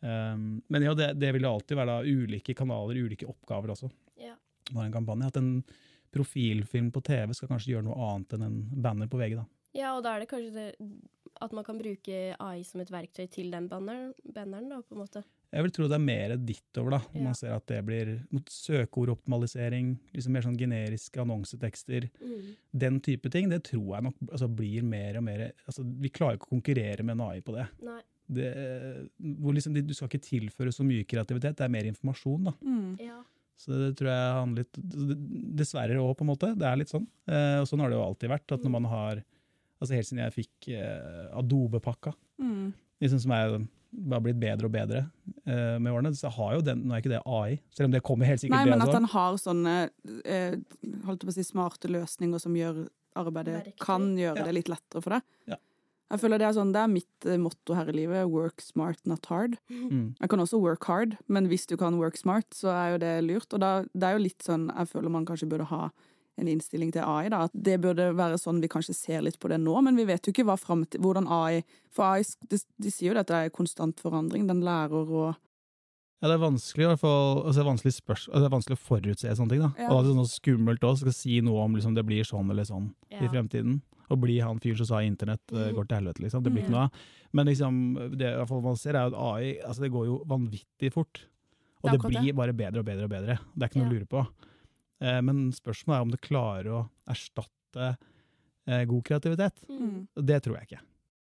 Um, 0.05 0.63
men 0.69 0.83
ja, 0.85 0.93
det, 0.93 1.19
det 1.19 1.33
vil 1.33 1.47
jo 1.47 1.55
alltid 1.55 1.79
være 1.79 1.87
da, 1.87 2.05
ulike 2.05 2.55
kanaler, 2.55 3.01
ulike 3.01 3.25
oppgaver 3.27 3.73
også. 3.73 3.89
Ja. 4.21 4.35
Når 4.75 4.85
en 4.91 4.93
kampanje. 4.93 5.27
At 5.33 5.37
en 5.41 5.65
profilfilm 6.14 6.93
på 6.94 7.02
TV 7.05 7.34
skal 7.34 7.50
kanskje 7.50 7.75
gjøre 7.75 7.88
noe 7.90 7.99
annet 8.12 8.32
enn 8.38 8.46
en 8.49 8.58
banner 8.87 9.11
på 9.11 9.19
VG, 9.20 9.37
da. 9.43 9.44
ja, 9.75 9.93
og 9.96 10.02
da 10.06 10.14
er 10.16 10.25
det 10.25 10.31
kanskje 10.31 10.55
det 10.55 10.70
at 11.43 11.50
man 11.52 11.64
kan 11.66 11.76
bruke 11.81 12.19
AI 12.38 12.61
som 12.62 12.81
et 12.81 12.93
verktøy 12.94 13.25
til 13.28 13.49
den 13.50 13.66
banneren, 13.69 14.12
banneren 14.22 14.69
da, 14.70 14.76
på 14.87 14.94
en 14.94 15.00
måte. 15.02 15.25
Jeg 15.55 15.62
vil 15.66 15.72
tro 15.75 15.87
det 15.90 15.96
er 15.99 16.02
mer 16.02 16.32
ditt 16.38 16.78
over, 16.78 16.94
da. 16.94 17.00
Når 17.11 17.19
Ja. 17.20 17.25
man 17.25 17.34
ser 17.34 17.52
at 17.55 17.66
det 17.66 17.81
blir 17.87 18.12
mot 18.31 18.46
søkeordoptimalisering, 18.50 19.93
liksom 20.14 20.32
mer 20.34 20.43
sånn 20.46 20.56
generiske 20.58 21.20
annonsetekster. 21.22 22.08
Mm. 22.22 22.49
Den 22.84 23.00
type 23.05 23.31
ting, 23.31 23.49
det 23.50 23.62
tror 23.69 23.96
jeg 23.96 24.06
nok 24.08 24.16
altså, 24.31 24.49
blir 24.49 24.82
mer 24.87 25.19
og 25.20 25.25
mer 25.26 25.44
altså, 25.66 25.84
Vi 25.84 26.11
klarer 26.11 26.38
ikke 26.38 26.49
å 26.50 26.55
konkurrere 26.56 27.02
med 27.06 27.16
en 27.19 27.26
AI 27.28 27.40
på 27.44 27.55
det. 27.56 27.66
Nei. 27.87 28.00
det 28.26 28.50
hvor 29.19 29.52
liksom, 29.52 29.75
Du 29.87 29.93
skal 29.94 30.08
ikke 30.08 30.22
tilføre 30.25 30.72
så 30.72 30.84
mye 30.87 31.05
kreativitet, 31.05 31.56
det 31.58 31.64
er 31.66 31.69
mer 31.69 31.84
informasjon. 31.90 32.44
da. 32.44 32.52
Mm. 32.62 32.96
Ja. 33.00 33.22
Så 33.56 33.71
det 33.79 33.93
tror 33.97 34.11
jeg 34.11 34.33
handler 34.35 34.65
litt 34.65 34.79
Dessverre 35.56 36.01
òg, 36.03 36.17
på 36.19 36.25
en 36.27 36.31
måte. 36.33 36.51
Det 36.59 36.67
er 36.67 36.77
litt 36.81 36.91
sånn. 36.91 37.06
Eh, 37.29 37.61
og 37.62 37.69
sånn 37.71 37.81
har 37.85 37.89
det 37.93 37.97
jo 37.99 38.05
alltid 38.09 38.31
vært. 38.35 38.53
at 38.56 38.62
når 38.67 38.71
man 38.79 38.85
har, 38.91 39.23
altså 39.81 39.95
Helt 39.95 40.09
siden 40.09 40.25
jeg 40.25 40.35
fikk 40.41 40.69
eh, 40.75 41.31
Adobe-pakka, 41.39 42.15
Mm. 42.41 42.73
liksom 43.01 43.21
som 43.23 43.31
er 43.31 43.53
bare 43.95 44.21
blitt 44.25 44.41
bedre 44.41 44.67
og 44.67 44.73
bedre 44.75 45.05
eh, 45.47 45.79
med 45.79 45.93
årene, 45.93 46.11
så 46.19 46.29
har 46.35 46.56
jo 46.56 46.62
den 46.67 46.81
Nå 46.89 46.95
er 46.97 47.01
ikke 47.01 47.12
det 47.15 47.21
AI, 47.25 47.61
selv 47.71 47.87
om 47.87 47.93
det 47.93 48.03
kommer 48.03 48.27
helt 48.27 48.41
sikkert 48.43 48.56
Nei, 48.56 48.65
det 48.65 48.71
men 48.73 48.83
at 48.83 48.89
også. 48.89 48.99
den 48.99 49.12
har 49.12 49.37
sånne 49.39 49.75
eh, 50.25 50.57
holdt 51.07 51.23
på 51.23 51.31
å 51.31 51.37
si, 51.37 51.45
smarte 51.47 51.87
løsninger 51.89 52.41
som 52.43 52.57
gjør 52.59 52.89
arbeidet 53.15 53.77
kan 53.79 54.17
gjøre 54.19 54.37
Ja. 54.43 54.45
det 54.49 54.55
litt 54.57 54.69
lettere 54.73 55.00
for 55.00 55.11
deg. 55.15 55.23
Ja. 55.47 55.57
Jeg 56.14 56.22
føler 56.22 56.38
Det 56.38 56.46
er 56.46 56.55
sånn, 56.55 56.72
det 56.75 56.78
er 56.78 56.90
mitt 56.93 57.26
eh, 57.26 57.40
motto 57.43 57.75
her 57.75 57.88
i 57.90 57.96
livet. 57.96 58.31
Work 58.31 58.62
smart, 58.62 59.00
not 59.08 59.26
hard. 59.26 59.56
Mm. 59.66 60.14
Jeg 60.20 60.31
kan 60.31 60.43
også 60.43 60.61
work 60.62 60.87
hard, 60.87 61.16
men 61.26 61.49
hvis 61.50 61.66
du 61.66 61.75
kan 61.81 61.99
work 61.99 62.19
smart, 62.20 62.46
så 62.55 62.70
er 62.70 62.94
jo 62.94 63.00
det 63.02 63.14
lurt. 63.26 63.49
Og 63.50 63.62
da, 63.64 63.72
det 63.90 64.06
er 64.06 64.19
jo 64.19 64.26
litt 64.28 64.46
sånn 64.46 64.69
jeg 64.70 64.93
føler 64.93 65.11
man 65.11 65.26
kanskje 65.26 65.50
burde 65.50 65.66
ha 65.72 65.88
en 66.38 66.50
innstilling 66.50 66.93
til 66.94 67.02
AI. 67.02 67.28
da, 67.32 67.44
At 67.49 67.55
det 67.55 67.81
burde 67.82 68.12
være 68.14 68.38
sånn 68.38 68.61
vi 68.62 68.70
kanskje 68.70 68.94
ser 68.94 69.25
litt 69.26 69.40
på 69.43 69.50
det 69.50 69.58
nå, 69.62 69.75
men 69.87 69.99
vi 69.99 70.06
vet 70.08 70.26
jo 70.26 70.34
ikke 70.34 70.46
hva 70.46 70.58
fremtid, 70.58 71.02
hvordan 71.02 71.26
AI 71.31 71.64
For 71.94 72.06
AI, 72.06 72.26
de, 72.50 72.58
de 72.78 72.90
sier 72.90 73.12
jo 73.12 73.20
at 73.20 73.31
det 73.31 73.40
er 73.40 73.55
konstant 73.55 74.02
forandring. 74.02 74.47
Den 74.50 74.62
lærer 74.66 74.94
å 75.11 75.33
Ja, 76.23 76.30
det 76.30 76.37
er 76.38 76.44
vanskelig, 76.47 76.87
i 76.87 76.88
hvert 76.88 77.02
fall, 77.02 77.42
altså 77.42 77.59
det 77.59 77.64
er 77.64 77.68
vanskelig, 77.68 77.94
spørs, 77.99 78.28
altså 78.30 78.40
det 78.40 78.47
er 78.49 78.54
vanskelig 78.54 78.78
å 78.78 78.85
forutse 78.87 79.35
sånne 79.38 79.52
ting. 79.52 79.64
da. 79.66 79.73
Ja. 79.78 79.90
Og 79.90 80.04
det 80.04 80.14
er 80.14 80.21
sånn 80.23 80.30
skummelt 80.30 80.87
å 80.87 80.94
skal 80.97 81.14
si 81.14 81.40
noe 81.44 81.66
om 81.66 81.75
liksom, 81.76 81.99
det 81.99 82.06
blir 82.06 82.26
sånn 82.26 82.50
eller 82.54 82.66
sånn 82.71 82.88
i 83.12 83.28
fremtiden. 83.28 83.83
Og 84.12 84.20
bli 84.20 84.38
han 84.44 84.61
fyren 84.62 84.80
som 84.80 84.90
sa 84.90 85.02
internett 85.04 85.54
uh, 85.54 85.70
går 85.75 85.88
til 85.88 86.00
helvete, 86.00 86.25
liksom. 86.25 86.42
Det 86.44 86.52
blir 86.52 86.64
ikke 86.64 86.75
noe 86.75 86.87
av. 86.88 87.04
Men 87.34 87.49
liksom, 87.50 87.78
det 88.14 88.30
i 88.30 88.38
hvert 88.38 88.50
fall 88.50 88.64
man 88.64 88.80
ser 88.80 88.99
er 88.99 89.11
at 89.11 89.16
AI 89.18 89.54
altså 89.64 89.87
det 89.87 89.92
går 89.94 90.08
jo 90.11 90.18
vanvittig 90.30 90.92
fort. 90.94 91.25
Og 91.82 91.90
Det 91.90 91.99
det, 92.00 92.11
blir 92.14 92.37
bare 92.37 92.56
bedre 92.56 92.80
og 92.80 92.88
bedre 92.88 93.08
og 93.08 93.12
bedre. 93.12 93.38
Det 93.52 93.66
er 93.66 93.73
ikke 93.73 93.82
noe 93.82 93.90
å 93.90 93.94
lure 93.94 94.11
på. 94.11 94.25
Uh, 95.04 95.20
men 95.26 95.46
spørsmålet 95.56 95.99
er 95.99 96.08
om 96.08 96.14
det 96.14 96.25
klarer 96.25 96.73
å 96.73 96.82
erstatte 97.11 97.94
uh, 97.94 98.82
god 98.90 99.06
kreativitet. 99.08 99.64
Mm. 99.68 100.04
Det 100.14 100.42
tror 100.44 100.61
jeg 100.61 100.70
ikke. 100.70 100.84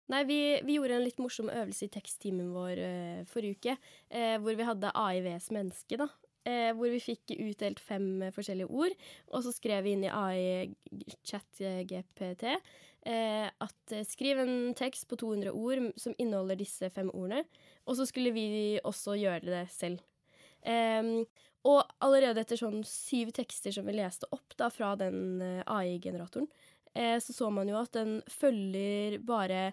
Nei, 0.07 0.24
vi, 0.24 0.39
vi 0.63 0.77
gjorde 0.77 0.96
en 0.96 1.03
litt 1.03 1.19
morsom 1.19 1.50
øvelse 1.51 1.88
i 1.89 1.91
teksttimen 1.91 2.53
vår 2.55 2.79
uh, 2.79 3.24
forrige 3.27 3.60
uke, 3.60 3.75
uh, 4.15 4.38
hvor 4.43 4.55
vi 4.55 4.67
hadde 4.69 4.93
AIVs 4.96 5.50
menneske, 5.55 6.00
da. 6.00 6.07
Eh, 6.48 6.72
hvor 6.77 6.92
vi 6.94 7.01
fikk 7.04 7.34
utdelt 7.36 7.80
fem 7.84 8.22
eh, 8.24 8.32
forskjellige 8.32 8.72
ord, 8.72 8.94
og 9.34 9.44
så 9.44 9.51
skrev 9.51 9.84
vi 9.84 9.96
inn 9.98 10.06
i 10.06 10.12
AI 10.13 10.70
chat 11.27 11.60
eh, 11.60 11.82
GPT 11.89 12.46
eh, 13.08 13.48
at 13.48 13.96
eh, 13.96 14.06
skriv 14.08 14.39
en 14.44 14.54
tekst 14.77 15.08
på 15.10 15.18
200 15.20 15.51
ord 15.51 15.89
som 16.00 16.16
inneholder 16.18 16.60
disse 16.60 16.89
fem 16.94 17.10
ordene, 17.13 17.44
og 17.84 18.00
så 18.00 18.08
skulle 18.08 18.32
vi 18.36 18.48
også 18.84 19.18
gjøre 19.20 19.48
det 19.48 19.66
selv. 19.74 20.04
Em, 20.68 21.25
og 21.68 21.84
allerede 22.04 22.44
etter 22.44 22.60
sånn 22.60 22.82
syv 22.88 23.34
tekster 23.36 23.74
som 23.75 23.88
vi 23.88 23.98
leste 23.98 24.27
opp 24.36 24.56
da 24.60 24.70
fra 24.74 24.94
den 25.00 25.42
eh, 25.44 25.62
AI-generatoren, 25.66 26.48
eh, 26.94 27.18
så 27.24 27.36
så 27.36 27.51
man 27.54 27.70
jo 27.72 27.80
at 27.80 27.94
den 27.98 28.20
følger 28.32 29.20
bare 29.25 29.70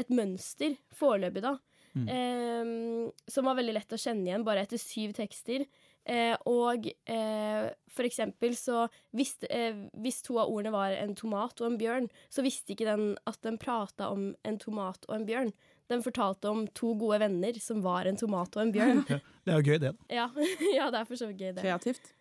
et 0.00 0.10
mønster, 0.12 0.78
foreløpig, 0.96 1.44
da. 1.44 1.56
Mm. 1.92 2.06
Eh, 2.08 3.10
som 3.28 3.48
var 3.48 3.58
veldig 3.58 3.74
lett 3.76 3.94
å 3.94 4.00
kjenne 4.00 4.30
igjen, 4.30 4.46
bare 4.46 4.64
etter 4.64 4.80
syv 4.80 5.12
tekster. 5.18 5.66
Eh, 6.04 6.34
og 6.50 6.88
eh, 7.06 7.68
for 7.94 8.02
eksempel 8.08 8.56
så 8.58 8.88
visste, 9.14 9.46
eh, 9.54 9.76
Hvis 10.02 10.16
to 10.26 10.34
av 10.42 10.48
ordene 10.50 10.72
var 10.74 10.90
en 10.98 11.12
tomat 11.14 11.60
og 11.62 11.68
en 11.68 11.76
bjørn, 11.78 12.08
så 12.28 12.42
visste 12.42 12.74
ikke 12.74 12.88
den 12.88 13.12
at 13.30 13.38
den 13.46 13.58
prata 13.62 14.08
om 14.10 14.32
en 14.44 14.58
tomat 14.58 15.06
og 15.08 15.14
en 15.14 15.26
bjørn. 15.28 15.52
Den 15.92 16.02
fortalte 16.02 16.48
om 16.50 16.64
to 16.74 16.94
gode 16.98 17.20
venner 17.22 17.54
som 17.62 17.82
var 17.84 18.06
en 18.10 18.16
tomat 18.18 18.56
og 18.56 18.62
en 18.64 18.72
bjørn. 18.74 19.04
Det 19.44 19.52
er 19.54 19.60
jo 19.60 19.66
gøy, 19.70 19.78
det. 19.82 19.92
da. 19.94 20.10
ja, 20.14 20.26
ja, 20.78 20.90
det 20.90 21.00
er 21.00 21.06
for 21.06 21.18
så 21.18 21.26
vidt 21.30 21.38
gøy, 21.42 21.52
det. 21.54 21.62
kreativt. 21.62 22.12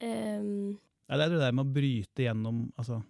Ehm, 0.00 0.78
Ja, 1.10 1.16
det 1.18 1.24
er 1.26 1.32
det 1.34 1.40
der 1.42 1.52
med 1.56 1.66
å 1.66 1.72
bryte 1.74 2.22
gjennom 2.22 2.58
altså, 2.78 3.00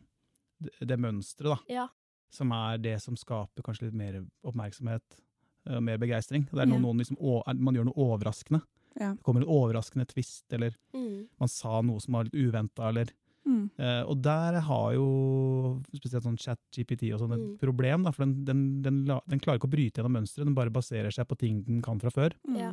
det, 0.63 0.73
det 0.89 0.97
mønsteret, 0.99 1.53
da. 1.53 1.59
ja. 1.69 1.87
Som 2.33 2.53
er 2.55 2.79
det 2.79 2.95
som 3.03 3.17
skaper 3.19 3.63
kanskje 3.67 3.89
litt 3.89 3.97
mer 3.99 4.21
oppmerksomhet. 4.47 5.03
og 5.67 5.83
mer 5.85 5.99
begeistring. 6.01 6.47
Det 6.49 6.63
er 6.63 6.67
noe, 6.71 6.79
Ja. 6.79 6.83
noen 6.87 6.99
liksom, 7.03 7.19
å, 7.21 7.43
man 7.59 7.75
gjør 7.77 7.85
noe 7.91 7.99
overraskende. 8.07 8.63
Ja. 8.99 9.13
Det 9.15 9.23
kommer 9.23 9.43
en 9.43 9.49
overraskende 9.49 10.07
twist, 10.11 10.45
eller 10.53 10.75
Mm. 10.95 11.29
man 11.39 11.49
sa 11.49 11.81
noe 11.83 12.01
som 12.01 12.15
var 12.15 12.25
litt 12.25 12.35
uventa, 12.35 12.89
eller 12.89 13.07
Mm. 13.47 13.71
eh, 13.79 14.03
Og 14.05 14.21
der 14.23 14.61
har 14.61 14.93
jo 14.95 15.81
spesielt 15.97 16.23
sånn 16.25 16.37
chat-GPT 16.39 17.13
og 17.15 17.21
sånn 17.21 17.33
et 17.33 17.41
Mm. 17.41 17.59
problem, 17.59 18.03
da, 18.05 18.11
for 18.11 18.25
den, 18.27 18.45
den, 18.45 18.83
den, 18.83 19.05
den 19.07 19.41
klarer 19.41 19.59
ikke 19.59 19.69
å 19.69 19.71
bryte 19.71 19.95
gjennom 20.03 20.13
mønsteret, 20.13 20.45
den 20.45 20.55
bare 20.55 20.71
baserer 20.71 21.11
seg 21.11 21.27
på 21.27 21.39
ting 21.39 21.63
den 21.63 21.81
kan 21.83 21.99
fra 21.99 22.11
før. 22.11 22.33
Mm. 22.47 22.57
Ja. 22.59 22.73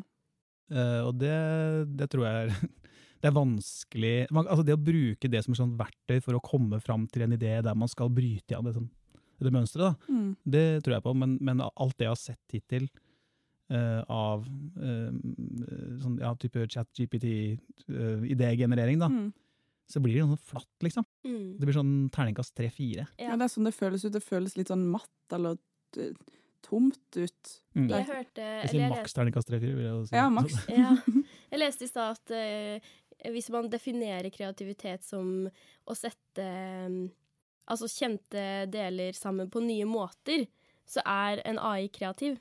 Eh, 0.70 1.02
og 1.08 1.18
det, 1.18 1.96
det 1.96 2.10
tror 2.10 2.26
jeg 2.26 2.50
er 2.50 2.50
det 3.22 3.26
er 3.30 3.32
vanskelig 3.32 4.28
man, 4.32 4.46
altså 4.46 4.66
Det 4.66 4.76
å 4.76 4.84
bruke 4.84 5.30
det 5.32 5.44
som 5.44 5.54
et 5.54 5.58
sånt 5.58 5.78
verktøy 5.80 6.22
for 6.22 6.34
å 6.38 6.42
komme 6.44 6.82
fram 6.84 7.08
til 7.08 7.24
en 7.24 7.32
idé 7.38 7.64
der 7.64 7.74
man 7.74 7.88
skal 7.88 8.10
bryte 8.10 8.52
gjennom 8.54 8.66
det, 8.66 8.76
sånn, 8.76 8.90
det 9.40 9.54
mønsteret, 9.54 9.96
da, 9.96 10.14
Mm. 10.14 10.36
det 10.46 10.84
tror 10.84 10.94
jeg 10.98 11.04
på. 11.04 11.16
Men, 11.16 11.38
men 11.42 11.62
alt 11.62 11.98
det 11.98 12.06
jeg 12.06 12.10
har 12.10 12.16
sett 12.16 12.52
hittil 12.52 12.90
eh, 13.70 14.02
av 14.08 14.46
uh, 14.48 15.12
sånn, 16.02 16.18
ja, 16.22 16.34
type 16.40 16.68
chat-GPT-idégenerering, 16.68 19.00
da, 19.00 19.08
Mm. 19.10 19.34
så 19.90 20.00
blir 20.04 20.14
det 20.16 20.22
sånn 20.28 20.38
flatt, 20.40 20.80
liksom. 20.84 21.06
Mm. 21.26 21.58
Det 21.60 21.66
blir 21.68 21.74
sånn 21.78 22.10
terningkast 22.12 22.54
tre-fire. 22.56 23.08
Ja, 23.20 23.36
det 23.36 23.44
er 23.44 23.48
sånn 23.54 23.66
det 23.66 23.74
føles 23.76 24.06
ut. 24.06 24.14
Det 24.14 24.24
føles 24.24 24.58
litt 24.58 24.68
sånn 24.68 24.90
matt 24.92 25.10
eller 25.32 25.58
eh, 25.98 26.12
tomt 26.62 27.00
ut. 27.16 27.62
Mm. 27.76 27.90
Jeg 27.90 28.06
hørte 28.08 28.42
Jeg 28.42 28.70
sier 28.70 28.90
maks 28.90 29.14
terningkast 29.14 29.48
tre-fire. 29.48 29.76
vil 29.76 29.86
jeg 29.86 30.08
si. 30.08 30.16
Ja, 30.16 30.30
maks. 30.30 30.54
Ja. 30.70 30.96
Jeg 31.52 31.60
leste 31.62 31.84
i 31.86 31.88
stad 31.88 32.12
at 32.18 32.32
eh, 32.36 32.80
hvis 33.32 33.50
man 33.50 33.70
definerer 33.72 34.30
kreativitet 34.30 35.04
som 35.08 35.48
å 35.88 35.94
sette 35.96 36.44
eh, 36.44 37.08
altså 37.72 37.88
kjente 37.88 38.68
deler 38.70 39.14
sammen 39.16 39.48
på 39.50 39.60
nye 39.64 39.86
måter, 39.88 40.44
så 40.88 41.00
er 41.06 41.40
en 41.48 41.58
AI 41.60 41.88
kreativ. 41.88 42.38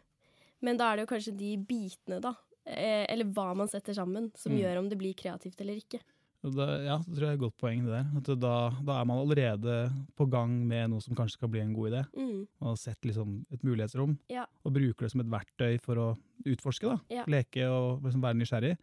Men 0.63 0.77
da 0.77 0.93
er 0.93 0.97
det 0.97 1.07
jo 1.09 1.15
kanskje 1.15 1.37
de 1.37 1.57
bitene, 1.59 2.21
da, 2.21 2.35
eh, 2.67 3.07
eller 3.13 3.25
hva 3.25 3.55
man 3.57 3.69
setter 3.69 3.93
sammen, 3.95 4.31
som 4.37 4.53
Mm. 4.53 4.59
gjør 4.63 4.79
om 4.79 4.89
det 4.89 4.99
blir 4.99 5.15
kreativt 5.15 5.61
eller 5.61 5.75
ikke. 5.77 6.01
Det, 6.47 6.67
ja, 6.87 6.99
det 6.99 7.17
tror 7.17 7.25
jeg 7.27 7.31
er 7.31 7.35
et 7.35 7.41
godt 7.41 7.57
poeng 7.59 7.81
det 7.85 7.91
der. 7.91 8.07
At 8.17 8.39
da, 8.39 8.71
da 8.87 9.01
er 9.01 9.05
man 9.05 9.19
allerede 9.19 9.91
på 10.17 10.29
gang 10.31 10.67
med 10.69 10.91
noe 10.91 11.01
som 11.01 11.15
kanskje 11.17 11.33
skal 11.41 11.49
bli 11.49 11.61
en 11.61 11.73
god 11.75 11.91
idé. 11.91 12.03
Mm. 12.15 12.47
Man 12.61 12.69
har 12.71 12.77
sett 12.77 13.01
liksom 13.03 13.45
et 13.51 13.63
mulighetsrom, 13.65 14.17
Ja. 14.31 14.45
og 14.65 14.73
bruker 14.73 15.07
det 15.07 15.11
som 15.11 15.21
et 15.21 15.27
verktøy 15.33 15.81
for 15.81 15.97
å 15.97 16.19
utforske. 16.47 16.83
da. 16.89 16.99
Ja. 17.11 17.25
Leke 17.27 17.67
og 17.69 18.03
liksom 18.05 18.23
være 18.23 18.39
nysgjerrig. 18.39 18.77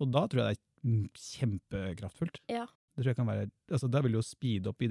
Og 0.00 0.10
da 0.12 0.26
tror 0.26 0.44
jeg 0.44 0.56
det 0.56 0.58
er 0.58 0.88
mm, 0.88 1.08
kjempekraftfullt. 1.14 2.40
Ja. 2.48 2.66
Det 2.94 3.02
tror 3.04 3.10
jeg 3.12 3.16
kan 3.16 3.26
være, 3.26 3.50
altså 3.70 3.90
Da 3.90 4.00
vil 4.02 4.12
jo 4.12 4.22
speede 4.22 4.66
opp 4.68 4.78
Mm. 4.80 4.88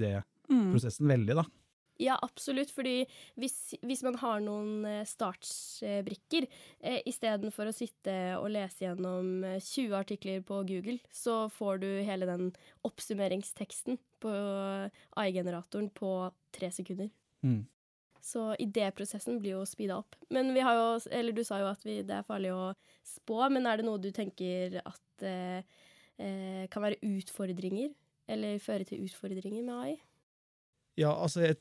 idéprosessen 0.72 1.06
veldig. 1.06 1.34
da. 1.34 1.44
Ja, 1.98 2.18
absolutt. 2.22 2.70
Fordi 2.74 3.02
hvis, 3.40 3.74
hvis 3.82 4.04
man 4.06 4.18
har 4.22 4.42
noen 4.44 4.84
eh, 4.86 5.04
startsbrikker, 5.08 6.46
eh, 6.80 7.00
istedenfor 7.10 7.70
å 7.70 7.74
sitte 7.74 8.14
og 8.38 8.52
lese 8.54 8.86
gjennom 8.86 9.42
eh, 9.46 9.58
20 9.58 9.96
artikler 9.98 10.44
på 10.46 10.62
Google, 10.68 10.98
så 11.10 11.46
får 11.52 11.82
du 11.82 11.88
hele 12.06 12.28
den 12.30 12.52
oppsummeringsteksten 12.86 13.98
på 14.22 14.30
AI-generatoren 15.18 15.90
på 15.94 16.12
tre 16.54 16.70
sekunder. 16.74 17.10
Mm. 17.42 17.66
Så 18.28 18.52
idéprosessen 18.60 19.38
blir 19.40 19.56
jo 19.56 19.66
speeda 19.66 19.98
opp. 20.00 20.16
Men 20.34 20.50
vi 20.54 20.62
har 20.64 20.76
jo, 20.76 20.88
eller 21.14 21.34
du 21.34 21.44
sa 21.46 21.60
jo 21.62 21.70
at 21.70 21.84
vi, 21.86 22.00
det 22.06 22.18
er 22.18 22.26
farlig 22.26 22.52
å 22.54 22.72
spå, 23.06 23.40
men 23.54 23.66
er 23.66 23.80
det 23.80 23.86
noe 23.86 24.02
du 24.02 24.10
tenker 24.14 24.80
at 24.82 25.24
eh, 25.26 25.62
eh, 26.20 26.64
kan 26.70 26.84
være 26.84 27.00
utfordringer? 27.08 27.94
Eller 28.28 28.60
føre 28.60 28.84
til 28.84 29.06
utfordringer 29.06 29.64
med 29.64 29.74
AI? 29.74 29.94
Ja, 30.98 31.12
altså 31.14 31.44
jeg, 31.44 31.58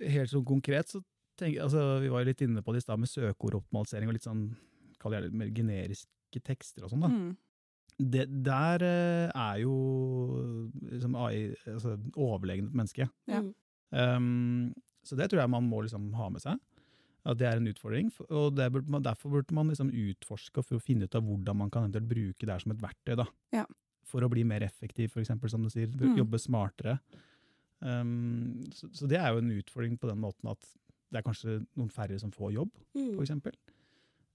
Helt 0.00 0.32
sånn 0.32 0.46
konkret 0.48 0.90
så 0.90 1.00
tenker 1.38 1.58
jeg, 1.58 1.64
altså 1.66 2.00
Vi 2.02 2.10
var 2.12 2.24
jo 2.24 2.30
litt 2.30 2.44
inne 2.46 2.62
på 2.64 2.74
det 2.74 2.82
i 2.82 2.86
stad 2.86 3.00
med 3.02 3.10
søkeordoptimalisering 3.10 4.10
og 4.10 4.16
litt 4.16 4.26
sånn, 4.26 4.44
kaller 5.02 5.20
jeg 5.20 5.30
det 5.30 5.40
mer 5.40 5.50
generiske 5.54 6.42
tekster 6.44 6.86
og 6.86 6.92
sånn. 6.92 7.04
da. 7.04 7.10
Mm. 7.10 7.32
Det, 7.94 8.24
der 8.42 8.82
eh, 8.82 9.30
er 9.30 9.58
jo 9.62 9.74
liksom 10.90 11.14
AI 11.14 11.52
altså, 11.70 11.94
overlegent 12.18 12.74
menneske. 12.74 13.06
Ja. 13.30 13.42
Um, 13.94 14.72
så 15.06 15.14
det 15.18 15.28
tror 15.30 15.44
jeg 15.44 15.52
man 15.52 15.68
må 15.68 15.84
liksom 15.84 16.08
ha 16.18 16.26
med 16.32 16.42
seg. 16.42 16.58
At 17.24 17.38
det 17.40 17.46
er 17.48 17.60
en 17.60 17.70
utfordring. 17.70 18.10
Og 18.26 18.56
det 18.56 18.66
burde 18.74 18.90
man, 18.90 19.04
derfor 19.04 19.32
burde 19.32 19.54
man 19.56 19.70
liksom 19.70 19.92
utforske 19.92 20.64
for 20.64 20.76
å 20.76 20.82
finne 20.82 21.06
ut 21.06 21.14
av 21.16 21.24
hvordan 21.24 21.62
man 21.62 21.70
kan 21.72 21.86
eventuelt 21.86 22.10
bruke 22.10 22.44
det 22.44 22.52
her 22.52 22.64
som 22.64 22.74
et 22.74 22.82
verktøy. 22.82 23.14
da. 23.22 23.28
Ja. 23.54 23.64
For 24.10 24.26
å 24.26 24.30
bli 24.32 24.44
mer 24.44 24.66
effektiv, 24.66 25.14
for 25.14 25.22
eksempel, 25.22 25.52
som 25.52 25.62
du 25.64 25.70
sier. 25.72 25.88
Mm. 25.88 26.18
Jobbe 26.20 26.40
smartere. 26.42 26.98
Um, 27.84 28.64
så, 28.72 28.88
så 28.96 29.06
det 29.10 29.18
er 29.20 29.34
jo 29.34 29.42
en 29.42 29.50
utfordring 29.58 29.98
på 30.00 30.08
den 30.08 30.18
måten 30.22 30.48
at 30.50 30.64
det 31.12 31.20
er 31.20 31.26
kanskje 31.26 31.58
noen 31.76 31.90
færre 31.92 32.16
som 32.18 32.30
får 32.32 32.54
jobb, 32.56 32.70
Mm. 32.96 33.10
for 33.14 33.22
eksempel. 33.26 33.52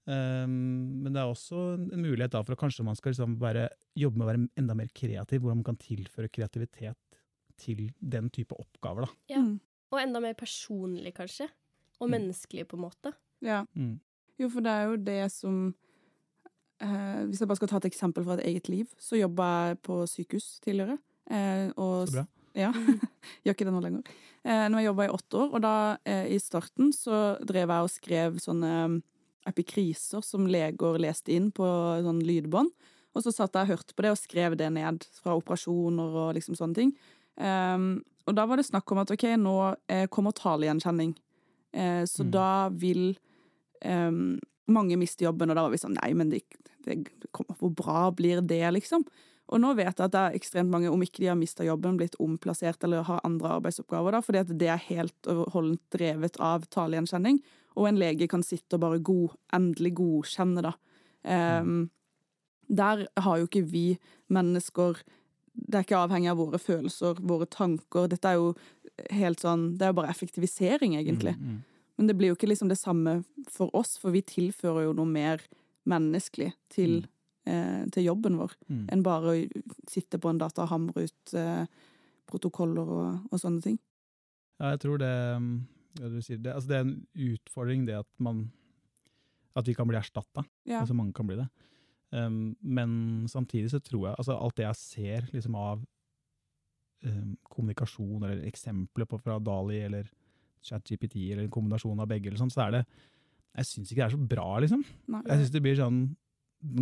Um, 0.06 1.02
men 1.04 1.12
det 1.12 1.20
er 1.20 1.28
også 1.28 1.58
en 1.76 1.90
en 1.92 2.02
mulighet 2.02 2.32
da 2.32 2.40
for 2.42 2.52
at 2.56 2.58
kanskje 2.62 2.84
man 2.86 2.96
skal 2.96 3.12
liksom 3.12 3.36
bare 3.38 3.68
jobbe 3.98 4.16
med 4.18 4.24
å 4.26 4.30
være 4.30 4.48
enda 4.58 4.74
mer 4.74 4.88
kreativ, 4.96 5.40
hvordan 5.42 5.60
man 5.60 5.64
kan 5.64 5.76
tilføre 5.76 6.28
kreativitet 6.32 6.96
til 7.60 7.90
den 8.00 8.30
type 8.30 8.54
oppgaver. 8.56 9.04
da. 9.06 9.12
Ja. 9.34 9.42
Mm. 9.42 9.60
Og 9.92 9.98
enda 10.00 10.20
mer 10.20 10.34
personlig, 10.34 11.12
kanskje. 11.14 11.48
Og 12.00 12.08
Mm. 12.08 12.14
menneskelig, 12.16 12.66
på 12.68 12.76
en 12.78 12.82
måte. 12.88 13.12
Ja. 13.42 13.64
Mm. 13.76 14.00
Jo, 14.38 14.48
for 14.48 14.60
det 14.60 14.70
er 14.70 14.84
jo 14.88 14.96
det 14.96 15.32
som 15.32 15.74
eh, 16.80 17.26
Hvis 17.26 17.40
jeg 17.40 17.48
bare 17.48 17.56
skal 17.56 17.68
ta 17.68 17.76
et 17.76 17.90
eksempel 17.92 18.24
fra 18.24 18.34
et 18.38 18.46
eget 18.46 18.68
liv, 18.68 18.86
så 18.98 19.18
jobba 19.20 19.68
jeg 19.68 19.82
på 19.82 20.06
sykehus 20.08 20.60
tidligere. 20.64 20.98
Eh, 21.30 21.68
og, 21.76 22.08
Så 22.08 22.12
bra. 22.14 22.26
Ja. 22.58 22.72
Gjør 23.44 23.54
ikke 23.54 23.66
det 23.68 23.74
nå 23.74 23.82
lenger. 23.84 24.14
Eh, 24.42 24.66
når 24.72 24.80
jeg 24.80 24.88
jobba 24.90 25.06
i 25.06 25.14
åtte 25.14 25.40
år, 25.42 25.50
og 25.54 25.62
da 25.64 25.74
eh, 26.08 26.26
i 26.34 26.38
starten 26.42 26.92
så 26.96 27.20
drev 27.46 27.70
jeg 27.70 27.86
og 27.86 27.92
skrev 27.92 28.38
sånne 28.42 28.72
mm, 28.90 28.98
epikriser 29.50 30.24
som 30.24 30.48
leger 30.50 30.98
leste 31.00 31.32
inn 31.36 31.50
på 31.54 31.66
sånn 32.04 32.22
lydbånd. 32.26 32.72
Og 33.16 33.24
så 33.24 33.32
satt 33.34 33.56
jeg 33.58 33.66
og 33.66 33.72
hørte 33.72 33.96
på 33.96 34.04
det 34.06 34.12
og 34.14 34.20
skrev 34.20 34.54
det 34.58 34.68
ned 34.74 35.02
fra 35.18 35.34
operasjoner 35.38 36.18
og 36.24 36.34
liksom 36.36 36.54
sånne 36.58 36.76
ting. 36.78 36.92
Um, 37.40 37.88
og 38.28 38.36
da 38.36 38.44
var 38.46 38.60
det 38.60 38.68
snakk 38.68 38.92
om 38.92 39.00
at 39.02 39.10
ok, 39.10 39.24
nå 39.40 39.54
eh, 39.90 40.04
kommer 40.12 40.34
talegjenkjenning. 40.36 41.16
Eh, 41.74 42.04
så 42.06 42.22
Mm. 42.22 42.30
da 42.30 42.50
vil 42.70 43.18
um, 43.84 44.38
mange 44.70 44.96
miste 45.00 45.24
jobben, 45.24 45.50
og 45.50 45.56
da 45.58 45.64
var 45.66 45.72
vi 45.74 45.80
sånn 45.82 45.96
nei, 45.98 46.12
men 46.14 46.30
det, 46.30 46.44
det 46.86 47.00
kommer, 47.32 47.56
hvor 47.58 47.72
bra 47.74 48.10
blir 48.14 48.42
det, 48.46 48.62
liksom? 48.76 49.02
Og 49.50 49.58
nå 49.62 49.72
vet 49.74 49.90
jeg 49.90 50.06
at 50.06 50.14
det 50.14 50.20
er 50.20 50.36
ekstremt 50.38 50.70
mange, 50.70 50.90
om 50.90 51.02
ikke 51.02 51.24
de 51.24 51.30
har 51.32 51.38
mista 51.38 51.66
jobben, 51.66 51.98
blitt 51.98 52.18
omplassert 52.22 52.84
eller 52.86 53.06
har 53.08 53.22
andre 53.26 53.56
arbeidsoppgaver, 53.56 54.14
da, 54.14 54.20
fordi 54.22 54.42
at 54.44 54.52
det 54.60 54.68
er 54.70 54.84
helt 54.86 55.30
og 55.30 55.48
holdent 55.54 55.82
drevet 55.94 56.38
av 56.42 56.68
talegjenkjenning. 56.70 57.40
Og 57.78 57.88
en 57.88 57.98
lege 57.98 58.28
kan 58.30 58.44
sitte 58.46 58.78
og 58.78 58.84
bare 58.84 59.00
god, 59.02 59.34
endelig 59.56 59.96
godkjenne, 59.98 60.62
da. 60.66 60.74
Um, 61.26 61.88
der 62.70 63.06
har 63.18 63.40
jo 63.40 63.48
ikke 63.48 63.66
vi 63.68 63.98
mennesker 64.32 65.02
Det 65.52 65.74
er 65.74 65.82
ikke 65.84 65.98
avhengig 65.98 66.30
av 66.30 66.38
våre 66.38 66.58
følelser, 66.62 67.18
våre 67.26 67.44
tanker. 67.50 68.06
Dette 68.08 68.30
er 68.30 68.38
jo 68.38 68.54
helt 69.12 69.42
sånn 69.42 69.74
Det 69.76 69.84
er 69.84 69.90
jo 69.90 69.98
bare 69.98 70.12
effektivisering, 70.14 70.94
egentlig. 70.96 71.34
Mm, 71.36 71.58
mm. 71.58 71.58
Men 71.98 72.08
det 72.08 72.14
blir 72.16 72.30
jo 72.30 72.36
ikke 72.38 72.48
liksom 72.48 72.70
det 72.70 72.78
samme 72.80 73.18
for 73.50 73.74
oss, 73.76 73.98
for 74.00 74.14
vi 74.14 74.22
tilfører 74.24 74.86
jo 74.86 74.94
noe 74.96 75.10
mer 75.10 75.42
menneskelig 75.90 76.52
til, 76.72 77.02
eh, 77.46 77.84
til 77.92 78.04
jobben 78.04 78.36
vår, 78.40 78.52
Mm. 78.68 78.86
enn 78.92 79.02
bare 79.02 79.32
å 79.32 79.64
sitte 79.88 80.18
på 80.18 80.30
en 80.30 80.38
data 80.38 80.62
og 80.62 80.68
hamre 80.68 81.04
ut 81.06 81.34
eh, 81.34 81.66
protokoller 82.26 82.88
og, 82.88 83.28
og 83.32 83.40
sånne 83.40 83.62
ting. 83.62 83.78
Ja, 84.60 84.70
jeg 84.74 84.80
tror 84.80 84.98
det, 84.98 85.12
um, 85.36 85.66
ja, 85.98 86.08
du 86.08 86.20
sier 86.22 86.38
det, 86.38 86.52
altså 86.54 86.68
det 86.68 86.76
er 86.76 86.84
en 86.84 87.06
utfordring 87.16 87.86
det 87.86 87.96
at 88.02 88.08
man 88.18 88.50
at 89.56 89.66
vi 89.66 89.74
kan 89.74 89.88
bli 89.88 89.96
erstatta. 89.98 90.44
Ja. 90.68 90.78
Altså 90.80 90.94
mange 90.94 91.12
kan 91.16 91.26
bli 91.26 91.36
det. 91.40 91.48
Um, 92.12 92.56
men 92.62 93.26
samtidig 93.28 93.70
så 93.72 93.80
tror 93.82 94.08
jeg 94.08 94.14
altså 94.18 94.36
alt 94.38 94.56
det 94.56 94.64
jeg 94.66 94.76
ser 94.78 95.26
liksom 95.32 95.54
av 95.58 95.82
um, 97.04 97.36
kommunikasjon 97.50 98.22
eller 98.22 98.44
eksempler 98.46 99.08
på 99.10 99.18
fra 99.22 99.38
Dali 99.42 99.80
eller 99.86 100.08
ChatGPT 100.62 101.16
eller 101.32 101.46
en 101.46 101.50
kombinasjon 101.54 102.00
av 102.02 102.08
begge, 102.10 102.28
eller 102.28 102.38
sånt, 102.38 102.52
så 102.52 102.66
er 102.66 102.70
det 102.78 102.84
Jeg 103.56 103.66
syns 103.66 103.90
ikke 103.90 104.02
det 104.04 104.06
er 104.06 104.14
så 104.14 104.26
bra, 104.30 104.48
liksom. 104.62 104.82
Nei. 105.10 105.22
Jeg 105.26 105.40
syns 105.40 105.50
det 105.50 105.62
blir 105.64 105.74
sånn 105.74 106.02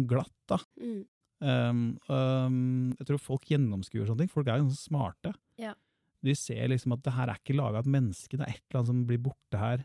glatt, 0.06 0.32
da. 0.48 0.58
Mm. 0.80 1.04
Um, 1.40 1.82
um, 2.10 2.94
jeg 2.98 3.06
tror 3.06 3.20
folk 3.22 3.44
gjennomskuer 3.46 4.06
sånne 4.08 4.24
ting. 4.24 4.28
Folk 4.32 4.48
er 4.50 4.58
jo 4.58 4.66
sånn 4.70 4.80
smarte. 4.90 5.34
Ja. 5.58 5.74
De 6.24 6.34
ser 6.34 6.66
liksom 6.68 6.92
at 6.96 7.02
det 7.06 7.12
her 7.14 7.28
er 7.30 7.38
ikke 7.38 7.54
laga 7.54 7.78
av 7.78 7.86
et 7.86 7.92
menneske, 7.94 8.36
det 8.36 8.40
er 8.48 8.56
et 8.56 8.62
eller 8.70 8.80
annet 8.80 8.90
som 8.90 9.04
blir 9.06 9.18
borte 9.22 9.58
her 9.58 9.84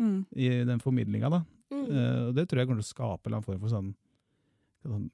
Mm. 0.00 0.26
i 0.34 0.48
den 0.64 0.80
formidlinga. 0.80 1.28
da. 1.30 1.44
Mm. 1.70 1.84
Uh, 1.90 2.32
det 2.32 2.48
tror 2.48 2.58
jeg 2.58 2.66
kommer 2.68 2.82
til 2.82 2.88
å 2.88 2.94
skape 2.94 3.26
en 3.26 3.30
eller 3.30 3.36
annen 3.36 3.44
form 3.46 3.60
for 3.60 3.68
sånn, 3.68 3.94
sånn 4.84 5.10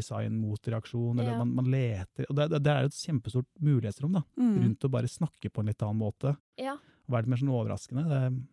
antidesign-motreaksjon. 0.00 1.20
eller 1.20 1.32
Ja. 1.32 1.38
man, 1.38 1.54
man 1.54 1.64
leter, 1.70 2.26
og 2.28 2.36
det, 2.36 2.48
det, 2.62 2.66
er 2.66 2.84
et 2.84 2.92
kjempestort 2.92 3.46
mulighetsrom 3.60 4.12
da, 4.12 4.22
Mm. 4.38 4.62
rundt 4.64 4.84
å 4.84 4.90
bare 4.90 5.08
snakke 5.08 5.50
på 5.52 5.60
en 5.60 5.66
litt 5.66 5.82
annen 5.82 5.98
måte. 6.00 6.36
Ja. 6.58 6.76
Være 7.08 7.22
litt 7.22 7.28
mer 7.28 7.36
sånn 7.36 7.54
overraskende. 7.54 8.08
Det, 8.08 8.46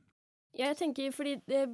Ja, 0.58 0.72
jeg 0.72 0.78
tenker 0.80 1.12
fordi 1.14 1.36
det, 1.46 1.66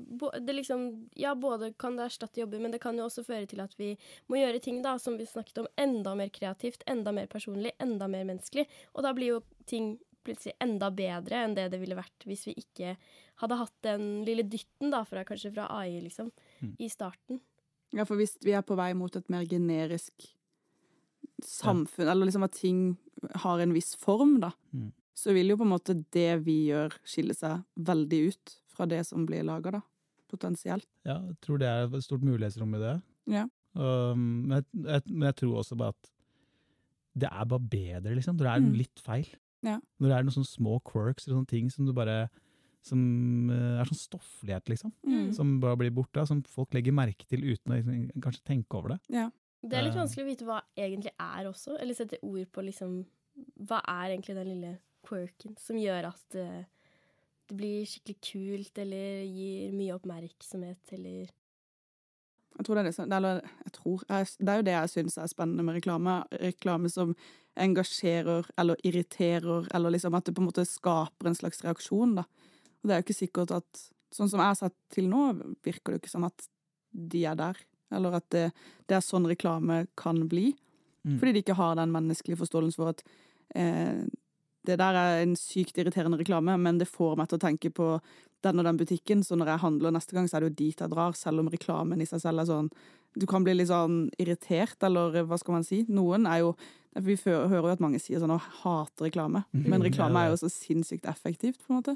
det 0.43 0.53
liksom 0.57 1.07
Ja, 1.15 1.33
både 1.39 1.71
kan 1.79 1.95
det 1.95 2.09
erstatte 2.09 2.41
jobber, 2.41 2.59
men 2.59 2.71
det 2.71 2.81
kan 2.83 2.97
jo 2.99 3.05
også 3.05 3.23
føre 3.23 3.47
til 3.47 3.61
at 3.63 3.73
vi 3.79 3.93
må 4.27 4.35
gjøre 4.41 4.59
ting 4.61 4.81
da, 4.83 4.97
som 4.99 5.15
vi 5.17 5.23
snakket 5.29 5.61
om, 5.63 5.67
enda 5.79 6.15
mer 6.19 6.27
kreativt, 6.35 6.83
enda 6.91 7.13
mer 7.15 7.27
personlig, 7.31 7.71
enda 7.79 8.07
mer 8.11 8.25
menneskelig. 8.27 8.65
Og 8.93 9.03
da 9.03 9.13
blir 9.15 9.27
jo 9.37 9.43
ting 9.65 9.93
plutselig 10.23 10.53
enda 10.63 10.89
bedre 10.91 11.43
enn 11.45 11.55
det 11.55 11.69
det 11.71 11.79
ville 11.81 11.95
vært 11.99 12.23
hvis 12.27 12.45
vi 12.47 12.53
ikke 12.59 12.93
hadde 13.41 13.57
hatt 13.59 13.73
den 13.83 14.23
lille 14.27 14.43
dytten 14.47 14.91
da, 14.91 15.01
fra, 15.07 15.23
kanskje 15.27 15.51
fra 15.55 15.65
AI, 15.79 15.99
liksom, 16.03 16.31
Mm. 16.61 16.75
i 16.79 16.87
starten. 16.89 17.39
Ja, 17.93 18.05
for 18.05 18.15
hvis 18.15 18.37
vi 18.41 18.51
er 18.55 18.61
på 18.63 18.75
vei 18.75 18.93
mot 18.93 19.15
et 19.15 19.29
mer 19.29 19.43
generisk 19.45 20.13
samfunn, 21.43 22.07
eller 22.07 22.25
liksom 22.27 22.43
at 22.47 22.55
ting 22.55 22.97
har 23.43 23.59
en 23.59 23.73
viss 23.75 23.95
form, 23.95 24.39
da, 24.39 24.51
Mm. 24.73 24.91
så 25.15 25.33
vil 25.33 25.47
jo 25.49 25.57
på 25.57 25.63
en 25.63 25.73
måte 25.77 26.05
det 26.11 26.43
vi 26.45 26.67
gjør, 26.69 26.91
skille 27.05 27.35
seg 27.35 27.63
veldig 27.77 28.27
ut 28.29 28.55
fra 28.73 28.87
det 28.89 29.03
som 29.07 29.25
blir 29.29 29.43
laga, 29.45 29.71
da. 29.77 29.81
Potensielt. 30.33 30.87
Ja, 31.05 31.19
jeg 31.29 31.37
tror 31.45 31.59
det 31.61 31.67
er 31.69 31.85
et 31.85 32.03
stort 32.05 32.23
mulighetsrom 32.25 32.73
i 32.75 32.81
det. 32.81 32.93
Ja. 33.29 33.43
Um, 33.77 34.47
men, 34.49 34.57
jeg, 34.61 34.65
jeg, 34.85 35.03
men 35.13 35.27
jeg 35.29 35.35
tror 35.43 35.59
også 35.61 35.77
bare 35.77 35.93
at 35.93 36.09
det 37.21 37.29
er 37.29 37.45
bare 37.45 37.59
bedre, 37.69 38.15
liksom. 38.17 38.37
Når 38.37 38.43
Det 38.47 38.53
er 38.55 38.63
Mm. 38.65 38.73
litt 38.77 38.99
feil. 38.99 39.27
Ja. 39.63 39.75
Når 40.01 40.07
det 40.09 40.15
er 40.17 40.23
noen 40.25 40.33
sånne 40.37 40.49
små 40.49 40.79
quirks 40.83 41.27
eller 41.27 41.37
sånne 41.37 41.47
ting 41.53 41.69
som 41.71 41.85
du 41.85 41.93
bare 41.93 42.29
som 42.83 43.49
eh, 43.49 43.79
er 43.79 43.85
sånn 43.87 43.95
stofflighet, 44.01 44.65
liksom. 44.67 44.91
Mm. 45.07 45.29
Som 45.33 45.59
bare 45.61 45.77
blir 45.79 45.91
borte, 45.95 46.25
som 46.27 46.41
folk 46.43 46.73
legger 46.75 46.91
merke 46.91 47.23
til 47.29 47.39
uten 47.45 47.71
å 47.71 47.77
liksom, 47.77 48.09
kanskje 48.19 48.43
tenke 48.43 48.75
over 48.75 48.89
det. 48.95 48.99
Ja. 49.13 49.29
Det 49.63 49.77
er 49.77 49.83
litt 49.85 49.93
Eh. 49.95 50.01
vanskelig 50.01 50.25
å 50.25 50.31
vite 50.33 50.45
hva 50.49 50.61
egentlig 50.75 51.13
er 51.17 51.45
også, 51.47 51.77
eller 51.79 51.93
sette 51.93 52.17
ord 52.21 52.49
på 52.51 52.63
liksom 52.65 53.05
Hva 53.65 53.79
er 53.87 54.11
egentlig 54.17 54.35
den 54.35 54.47
lille 54.47 54.79
quirken 55.07 55.55
som 55.57 55.75
gjør 55.77 56.05
at 56.11 56.35
eh, 56.35 56.65
det 57.53 57.59
blir 57.61 57.85
skikkelig 57.85 58.17
kult, 58.25 58.77
eller 58.81 59.23
gir 59.29 59.73
mye 59.77 59.93
oppmerksomhet, 59.93 60.81
eller 60.97 61.31
Jeg 62.53 62.65
tror 62.65 62.75
det 62.75 62.81
er 62.81 62.85
det 62.85 62.95
som 62.95 63.11
Eller 63.11 63.39
jeg 63.41 63.71
tror 63.73 64.03
Det 64.05 64.49
er 64.49 64.59
jo 64.59 64.65
det 64.65 64.73
jeg 64.73 64.89
syns 64.89 65.17
er 65.17 65.27
spennende 65.27 65.63
med 65.63 65.75
reklame. 65.75 66.23
Reklame 66.41 66.89
som 66.89 67.15
engasjerer 67.57 68.49
eller 68.57 68.75
irriterer, 68.83 69.67
eller 69.73 69.93
liksom 69.93 70.13
at 70.13 70.25
det 70.25 70.33
på 70.33 70.41
en 70.41 70.49
måte 70.49 70.65
skaper 70.65 71.29
en 71.29 71.37
slags 71.37 71.63
reaksjon, 71.63 72.15
da. 72.17 72.23
Og 72.81 72.89
det 72.89 72.93
er 72.93 73.01
jo 73.01 73.05
ikke 73.07 73.21
sikkert 73.21 73.51
at 73.61 73.89
Sånn 74.13 74.29
som 74.29 74.37
jeg 74.37 74.45
har 74.45 74.57
sett 74.59 74.75
til 74.93 75.07
nå, 75.09 75.33
virker 75.65 75.89
det 75.89 75.95
jo 75.95 76.01
ikke 76.03 76.11
som 76.11 76.25
at 76.27 76.43
de 76.93 77.23
er 77.25 77.33
der. 77.33 77.57
Eller 77.89 78.19
at 78.19 78.27
det, 78.29 78.43
det 78.85 78.93
er 78.93 79.01
sånn 79.01 79.25
reklame 79.25 79.87
kan 79.97 80.19
bli. 80.29 80.51
Mm. 81.01 81.15
Fordi 81.17 81.31
de 81.33 81.41
ikke 81.41 81.55
har 81.57 81.79
den 81.79 81.89
menneskelige 81.89 82.37
forståelsen 82.43 82.77
for 82.77 82.91
at 82.93 83.01
eh, 83.57 84.05
det 84.65 84.77
der 84.79 84.93
er 84.95 85.21
en 85.23 85.35
sykt 85.35 85.77
irriterende 85.77 86.17
reklame, 86.19 86.57
men 86.59 86.77
det 86.79 86.87
får 86.87 87.17
meg 87.17 87.27
til 87.29 87.37
å 87.37 87.43
tenke 87.43 87.69
på 87.73 87.99
den 88.43 88.59
og 88.59 88.65
den 88.65 88.77
butikken, 88.77 89.23
så 89.23 89.35
når 89.39 89.53
jeg 89.53 89.59
handler 89.63 89.91
neste 89.95 90.13
gang, 90.15 90.25
så 90.27 90.35
er 90.37 90.41
det 90.41 90.49
jo 90.51 90.55
dit 90.65 90.79
jeg 90.79 90.89
drar, 90.91 91.13
selv 91.15 91.39
om 91.39 91.47
reklamen 91.49 92.01
i 92.01 92.05
seg 92.05 92.19
selv 92.21 92.39
er 92.43 92.45
sånn 92.49 92.69
Du 93.15 93.27
kan 93.29 93.43
bli 93.45 93.53
litt 93.53 93.67
sånn 93.69 94.09
irritert, 94.17 94.81
eller 94.83 95.23
hva 95.29 95.37
skal 95.37 95.53
man 95.53 95.63
si? 95.63 95.83
Noen 95.87 96.25
er 96.25 96.39
jo 96.39 96.55
Vi 96.99 97.15
hører 97.25 97.61
jo 97.69 97.71
at 97.71 97.79
mange 97.79 97.99
sier 98.01 98.19
sånn 98.19 98.33
å 98.33 98.39
hater 98.63 99.05
reklame, 99.09 99.43
men 99.53 99.81
reklame 99.81 100.17
er 100.25 100.29
jo 100.31 100.37
så 100.43 100.49
sinnssykt 100.49 101.05
effektivt, 101.05 101.57
på 101.65 101.71
en 101.73 101.79
måte. 101.81 101.95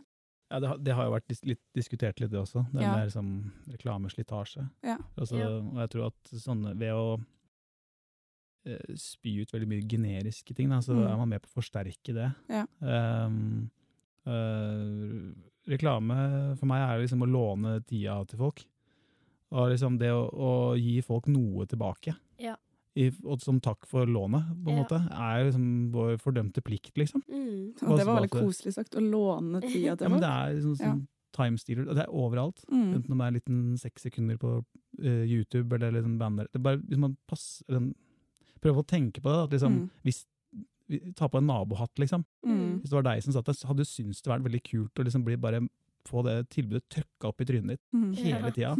Ja, 0.50 0.60
det, 0.60 0.68
har- 0.70 0.78
det 0.78 0.94
har 0.96 1.04
jo 1.06 1.12
vært 1.12 1.28
dis 1.28 1.42
litt, 1.44 1.60
diskutert 1.76 2.20
litt, 2.22 2.32
det 2.32 2.40
også. 2.40 2.66
Det 2.72 2.82
Ja. 2.82 2.96
med 2.96 3.10
liksom, 3.10 3.52
reklameslitasje. 3.92 4.70
Ja. 4.84 4.98
Altså, 5.18 5.38
Ja. 5.38 5.48
Og 5.60 5.76
jeg 5.76 5.90
tror 5.90 6.06
at 6.08 6.32
sånne, 6.32 6.76
ved 6.78 6.92
å 6.94 7.20
spy 9.00 9.42
ut 9.42 9.52
veldig 9.54 9.68
mye 9.72 9.88
generiske 9.90 10.56
ting, 10.56 10.70
da, 10.70 10.80
så 10.84 10.94
Mm. 10.96 11.08
er 11.08 11.18
man 11.18 11.30
med 11.30 11.42
på 11.42 11.50
å 11.52 11.62
forsterke 11.62 12.14
det. 12.14 12.30
Ja. 12.50 12.66
Um, 12.82 13.70
uh, 14.26 15.34
reklame 15.68 16.18
for 16.60 16.70
meg 16.70 16.84
er 16.86 17.02
liksom 17.04 17.24
å 17.26 17.30
låne 17.32 17.78
tida 17.88 18.20
til 18.30 18.40
folk. 18.40 18.64
Og 19.56 19.70
liksom 19.72 19.98
det 20.00 20.10
å, 20.12 20.26
å 20.32 20.52
gi 20.80 21.00
folk 21.06 21.28
noe 21.32 21.66
tilbake. 21.70 22.16
Ja. 22.44 22.56
I, 22.98 23.12
og 23.24 23.40
som 23.44 23.60
takk 23.62 23.86
for 23.88 24.10
lånet, 24.10 24.48
på 24.64 24.72
en 24.72 24.78
Ja. 24.78 24.84
måte, 24.84 24.98
er 25.14 25.44
liksom 25.46 25.92
vår 25.94 26.18
fordømte 26.20 26.64
plikt, 26.66 26.96
liksom. 26.98 27.22
mm. 27.30 27.76
Og 27.86 27.98
det 28.00 28.06
var 28.08 28.20
veldig 28.22 28.32
koselig 28.34 28.74
sagt, 28.74 28.96
å 28.98 29.04
låne 29.04 29.62
tida 29.68 29.92
Ja, 29.94 29.96
til 29.96 30.10
men 30.10 30.20
folk. 30.20 30.26
det 30.26 30.32
er 30.34 30.56
liksom 30.56 30.76
Ja. 30.80 30.92
sånn 30.94 31.08
timestealer, 31.38 31.84
stealer 31.86 31.94
det 31.96 32.04
er 32.08 32.16
overalt. 32.18 32.64
Mm. 32.72 32.94
Enten 32.96 33.12
om 33.12 33.18
det 33.20 33.24
er 33.24 33.28
en 33.28 33.40
liten 33.40 33.78
seks 33.78 34.02
sekunder 34.08 34.38
på 34.42 34.66
uh, 35.04 35.24
YouTube 35.30 35.72
eller 35.76 35.92
liksom 35.94 36.18
banner. 36.18 36.48
Det 36.52 36.56
er 36.58 36.64
bare, 36.66 36.82
hvis 36.82 36.98
man 36.98 37.16
passer, 37.30 37.63
den, 37.70 37.94
prøver 38.62 38.84
å 38.84 38.88
tenke 38.88 39.22
på 39.22 39.30
det, 39.32 39.43
at 39.43 39.50
liksom, 39.58 39.74
Mm. 39.80 39.89
hvis, 40.04 40.26
vi- 40.89 41.13
ta 41.15 41.28
på 41.28 41.38
en 41.38 41.48
nabohatt, 41.48 41.93
liksom. 42.00 42.24
Mm. 42.46 42.80
Hvis 42.82 42.89
det 42.89 42.98
var 43.04 43.04
deg 43.04 43.24
som 43.24 43.34
satt 43.34 43.46
der, 43.46 43.54
så 43.54 43.67
hadde 43.67 43.78
du 43.84 43.84
syntes 43.86 44.22
det 44.22 44.32
vært 44.32 44.43
veldig 44.48 44.63
kult 44.63 44.93
å 44.96 45.04
liksom 45.04 45.24
bli 45.26 45.36
bare 45.36 45.60
få 46.08 46.24
det 46.24 46.50
tilbudet 46.50 46.84
trøkka 46.89 47.28
opp 47.28 47.41
i 47.41 47.46
trynet 47.46 47.67
ditt 47.76 47.82
Mm. 47.93 48.13
hele 48.15 48.52
tida. 48.52 48.78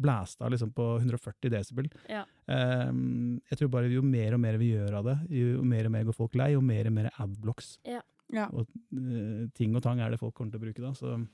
Blæsta 0.00 0.48
liksom 0.48 0.72
på 0.72 0.98
140 0.98 1.50
desibel. 1.50 1.90
Ja. 2.08 2.24
Um, 2.48 3.42
jeg 3.50 3.58
tror 3.58 3.68
bare 3.70 3.90
jo 3.92 4.00
mer 4.00 4.32
og 4.32 4.40
mer 4.40 4.56
vi 4.56 4.72
gjør 4.72 4.94
av 4.94 5.04
det, 5.04 5.18
jo 5.30 5.62
mer 5.62 5.84
og 5.84 5.92
mer 5.92 6.04
går 6.04 6.14
folk 6.14 6.34
lei, 6.34 6.52
jo 6.52 6.60
mer 6.62 6.86
og 6.86 6.92
mer 6.92 7.10
adblocks 7.18 7.76
Ja. 7.84 8.00
og 8.48 8.66
uh, 8.96 9.46
ting 9.54 9.76
og 9.76 9.82
tang 9.82 10.00
er 10.00 10.08
det 10.10 10.18
folk 10.18 10.32
kommer 10.34 10.52
til 10.52 10.60
å 10.60 10.64
bruke 10.64 10.80
da. 10.80 10.92
Så 10.94 11.28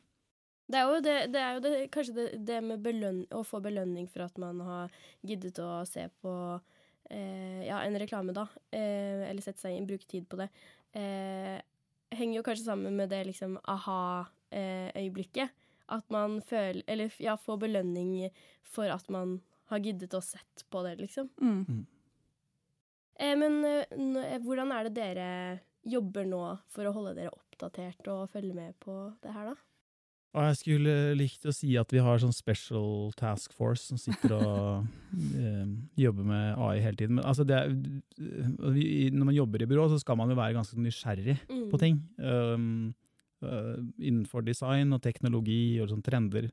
Det 0.68 0.74
er 0.74 0.82
jo, 0.90 1.00
det, 1.00 1.32
det 1.32 1.40
er 1.40 1.54
jo 1.54 1.60
det, 1.60 1.90
kanskje 1.92 2.14
det, 2.16 2.44
det 2.44 2.64
med 2.64 2.82
belønn, 2.82 3.24
å 3.30 3.44
få 3.46 3.62
belønning 3.62 4.08
for 4.10 4.22
at 4.24 4.36
man 4.36 4.58
har 4.58 4.90
giddet 5.24 5.54
å 5.62 5.86
se 5.86 6.08
på 6.20 6.60
ja, 7.10 7.80
en 7.84 7.98
reklame, 7.98 8.34
da. 8.34 8.46
Eh, 8.74 9.26
eller 9.28 9.44
sette 9.44 9.62
seg 9.62 9.76
inn, 9.76 9.86
bruke 9.88 10.08
tid 10.10 10.26
på 10.30 10.38
det. 10.40 10.48
Eh, 10.96 11.58
henger 12.16 12.40
jo 12.40 12.44
kanskje 12.46 12.68
sammen 12.68 12.96
med 12.96 13.10
det 13.10 13.24
liksom 13.28 13.58
aha-øyeblikket. 13.62 15.50
at 15.88 16.10
man 16.10 16.40
føler 16.42 16.82
Eller 16.86 17.12
ja, 17.18 17.36
får 17.36 17.58
belønning 17.58 18.30
for 18.62 18.90
at 18.90 19.08
man 19.08 19.40
har 19.70 19.78
giddet 19.78 20.14
å 20.14 20.22
sett 20.22 20.64
på 20.70 20.82
det, 20.82 20.96
liksom. 21.00 21.30
Mm. 21.40 21.86
Eh, 23.18 23.36
men 23.38 23.64
eh, 23.64 23.86
eh, 24.34 24.40
hvordan 24.42 24.72
er 24.72 24.88
det 24.88 24.96
dere 24.98 25.28
jobber 25.86 26.26
nå 26.26 26.42
for 26.74 26.88
å 26.88 26.94
holde 26.94 27.14
dere 27.18 27.34
oppdatert 27.34 28.08
og 28.12 28.30
følge 28.32 28.54
med 28.54 28.76
på 28.82 28.96
det 29.22 29.34
her, 29.34 29.52
da? 29.52 29.56
Og 30.34 30.42
jeg 30.50 30.56
skulle 30.58 30.94
likt 31.16 31.46
å 31.48 31.52
si 31.54 31.70
at 31.80 31.92
vi 31.94 32.00
har 32.04 32.18
sånn 32.20 32.34
special 32.34 33.12
task 33.16 33.54
force 33.56 33.86
som 33.88 33.96
sitter 34.00 34.34
og 34.36 34.84
eh, 35.38 35.64
jobber 35.96 36.26
med 36.28 36.58
AI 36.60 36.80
hele 36.84 36.96
tiden. 36.98 37.16
Men 37.20 37.24
altså 37.24 37.46
det 37.48 37.56
er, 37.56 37.72
vi, 38.74 39.08
når 39.14 39.30
man 39.30 39.36
jobber 39.38 39.62
i 39.64 39.68
byrå, 39.70 39.86
så 39.94 40.00
skal 40.02 40.18
man 40.20 40.28
jo 40.32 40.36
være 40.36 40.58
ganske 40.58 40.76
nysgjerrig 40.76 41.38
Mm. 41.48 41.66
på 41.72 41.78
ting. 41.80 42.02
Um, 42.18 42.94
uh, 43.44 43.76
innenfor 43.98 44.44
design 44.44 44.92
og 44.92 45.00
teknologi 45.04 45.78
og 45.80 45.88
sånn 45.92 46.04
trender. 46.04 46.50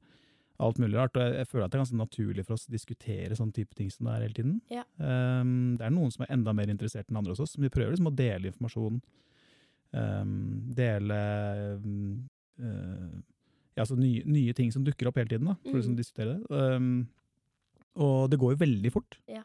Alt 0.64 0.78
mulig 0.80 0.96
rart. 0.96 1.18
Og 1.18 1.24
jeg, 1.26 1.36
jeg 1.42 1.50
føler 1.52 1.66
at 1.66 1.72
det 1.74 1.78
er 1.80 1.84
ganske 1.84 2.00
naturlig 2.00 2.44
for 2.46 2.56
oss 2.56 2.68
å 2.70 2.72
diskutere 2.72 3.36
sånn 3.36 3.52
type 3.56 3.76
ting 3.76 3.90
som 3.92 4.06
det 4.08 4.14
er 4.16 4.26
hele 4.28 4.38
tiden. 4.38 4.56
Ja. 4.72 4.84
Um, 5.02 5.74
det 5.80 5.88
er 5.90 5.92
noen 5.96 6.14
som 6.14 6.24
er 6.24 6.32
enda 6.38 6.54
mer 6.56 6.72
interessert 6.72 7.10
enn 7.12 7.20
andre 7.20 7.34
hos 7.36 7.44
oss. 7.44 7.58
Men 7.58 7.68
vi 7.68 7.74
prøver 7.76 7.96
liksom 7.98 8.12
å 8.12 8.16
dele 8.16 8.52
informasjon. 8.54 9.02
Um, 9.92 10.38
dele 10.74 11.20
um, 11.84 12.30
uh, 12.64 13.20
ja, 13.76 13.82
altså 13.84 13.96
nye, 13.98 14.24
nye 14.26 14.54
ting 14.54 14.72
som 14.72 14.84
dukker 14.86 15.08
opp 15.10 15.16
hele 15.18 15.30
tiden, 15.30 15.46
da, 15.50 15.56
for 15.64 15.74
å 15.74 15.80
liksom 15.82 15.96
Mm. 15.96 16.02
diskutere 16.02 16.36
det. 16.38 16.52
Um, 16.52 17.08
og 17.96 18.30
det 18.30 18.40
går 18.40 18.54
jo 18.56 18.62
veldig 18.66 18.92
fort. 18.94 19.18
Ja. 19.28 19.44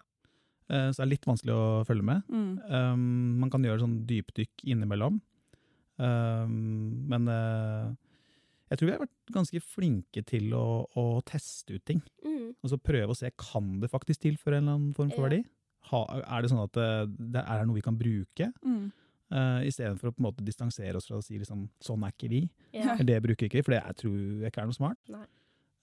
Uh, 0.71 0.91
så 0.93 1.01
det 1.01 1.07
er 1.07 1.13
litt 1.15 1.27
vanskelig 1.29 1.55
å 1.55 1.85
følge 1.89 2.05
med. 2.05 2.23
Mm. 2.29 2.51
Um, 2.71 3.39
man 3.41 3.51
kan 3.51 3.63
gjøre 3.65 3.81
sånn 3.81 4.07
dypdykk 4.07 4.65
innimellom. 4.69 5.21
Um, 5.99 7.07
men 7.11 7.27
uh, 7.29 7.89
jeg 8.71 8.79
tror 8.79 8.87
vi 8.89 8.95
har 8.95 9.03
vært 9.03 9.33
ganske 9.35 9.61
flinke 9.65 10.23
til 10.29 10.53
å, 10.55 10.85
å 10.99 11.07
teste 11.27 11.79
ut 11.79 11.85
ting. 11.89 12.03
Mm. 12.25 12.53
Og 12.63 12.71
så 12.73 12.79
prøve 12.79 13.15
å 13.15 13.19
se 13.19 13.31
kan 13.41 13.79
det 13.83 13.91
faktisk 13.91 14.21
tilføre 14.27 14.59
en 14.61 14.67
eller 14.69 14.77
annen 14.79 14.95
form 14.97 15.11
for 15.15 15.25
Ja. 15.25 15.29
verdi. 15.29 15.41
Ha, 15.89 16.03
er 16.21 16.43
det 16.45 16.51
sånn 16.53 16.61
at 16.67 16.75
det, 16.77 16.89
det 17.33 17.43
er 17.49 17.65
noe 17.65 17.79
vi 17.79 17.85
kan 17.87 17.97
bruke, 17.97 18.51
Mm. 18.67 18.91
Uh, 19.33 19.61
istedenfor 19.67 20.11
å 20.11 20.15
på 20.15 20.23
en 20.23 20.27
måte 20.31 20.45
distansere 20.47 20.97
oss 20.97 21.07
fra 21.09 21.19
å 21.19 21.25
si 21.25 21.39
liksom, 21.39 21.69
sånn 21.85 22.05
er 22.07 22.13
ikke 22.15 22.31
vi. 22.33 22.43
Ja. 22.73 22.97
Det 23.09 23.21
bruker 23.25 23.47
ikke 23.49 23.61
vi 23.61 23.67
for 23.67 23.77
det 23.77 23.83
jeg 23.85 23.97
tror 24.05 24.19
jeg 24.43 24.53
ikke 24.53 24.63
er 24.63 24.71
noe 24.71 24.79
smart. 24.79 24.99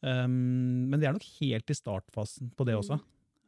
Um, 0.05 0.89
men 0.91 0.99
vi 1.01 1.07
er 1.07 1.15
nok 1.15 1.25
helt 1.39 1.71
i 1.71 1.77
startfasen 1.77 2.51
på 2.55 2.65
det 2.67 2.75
også. 2.77 2.99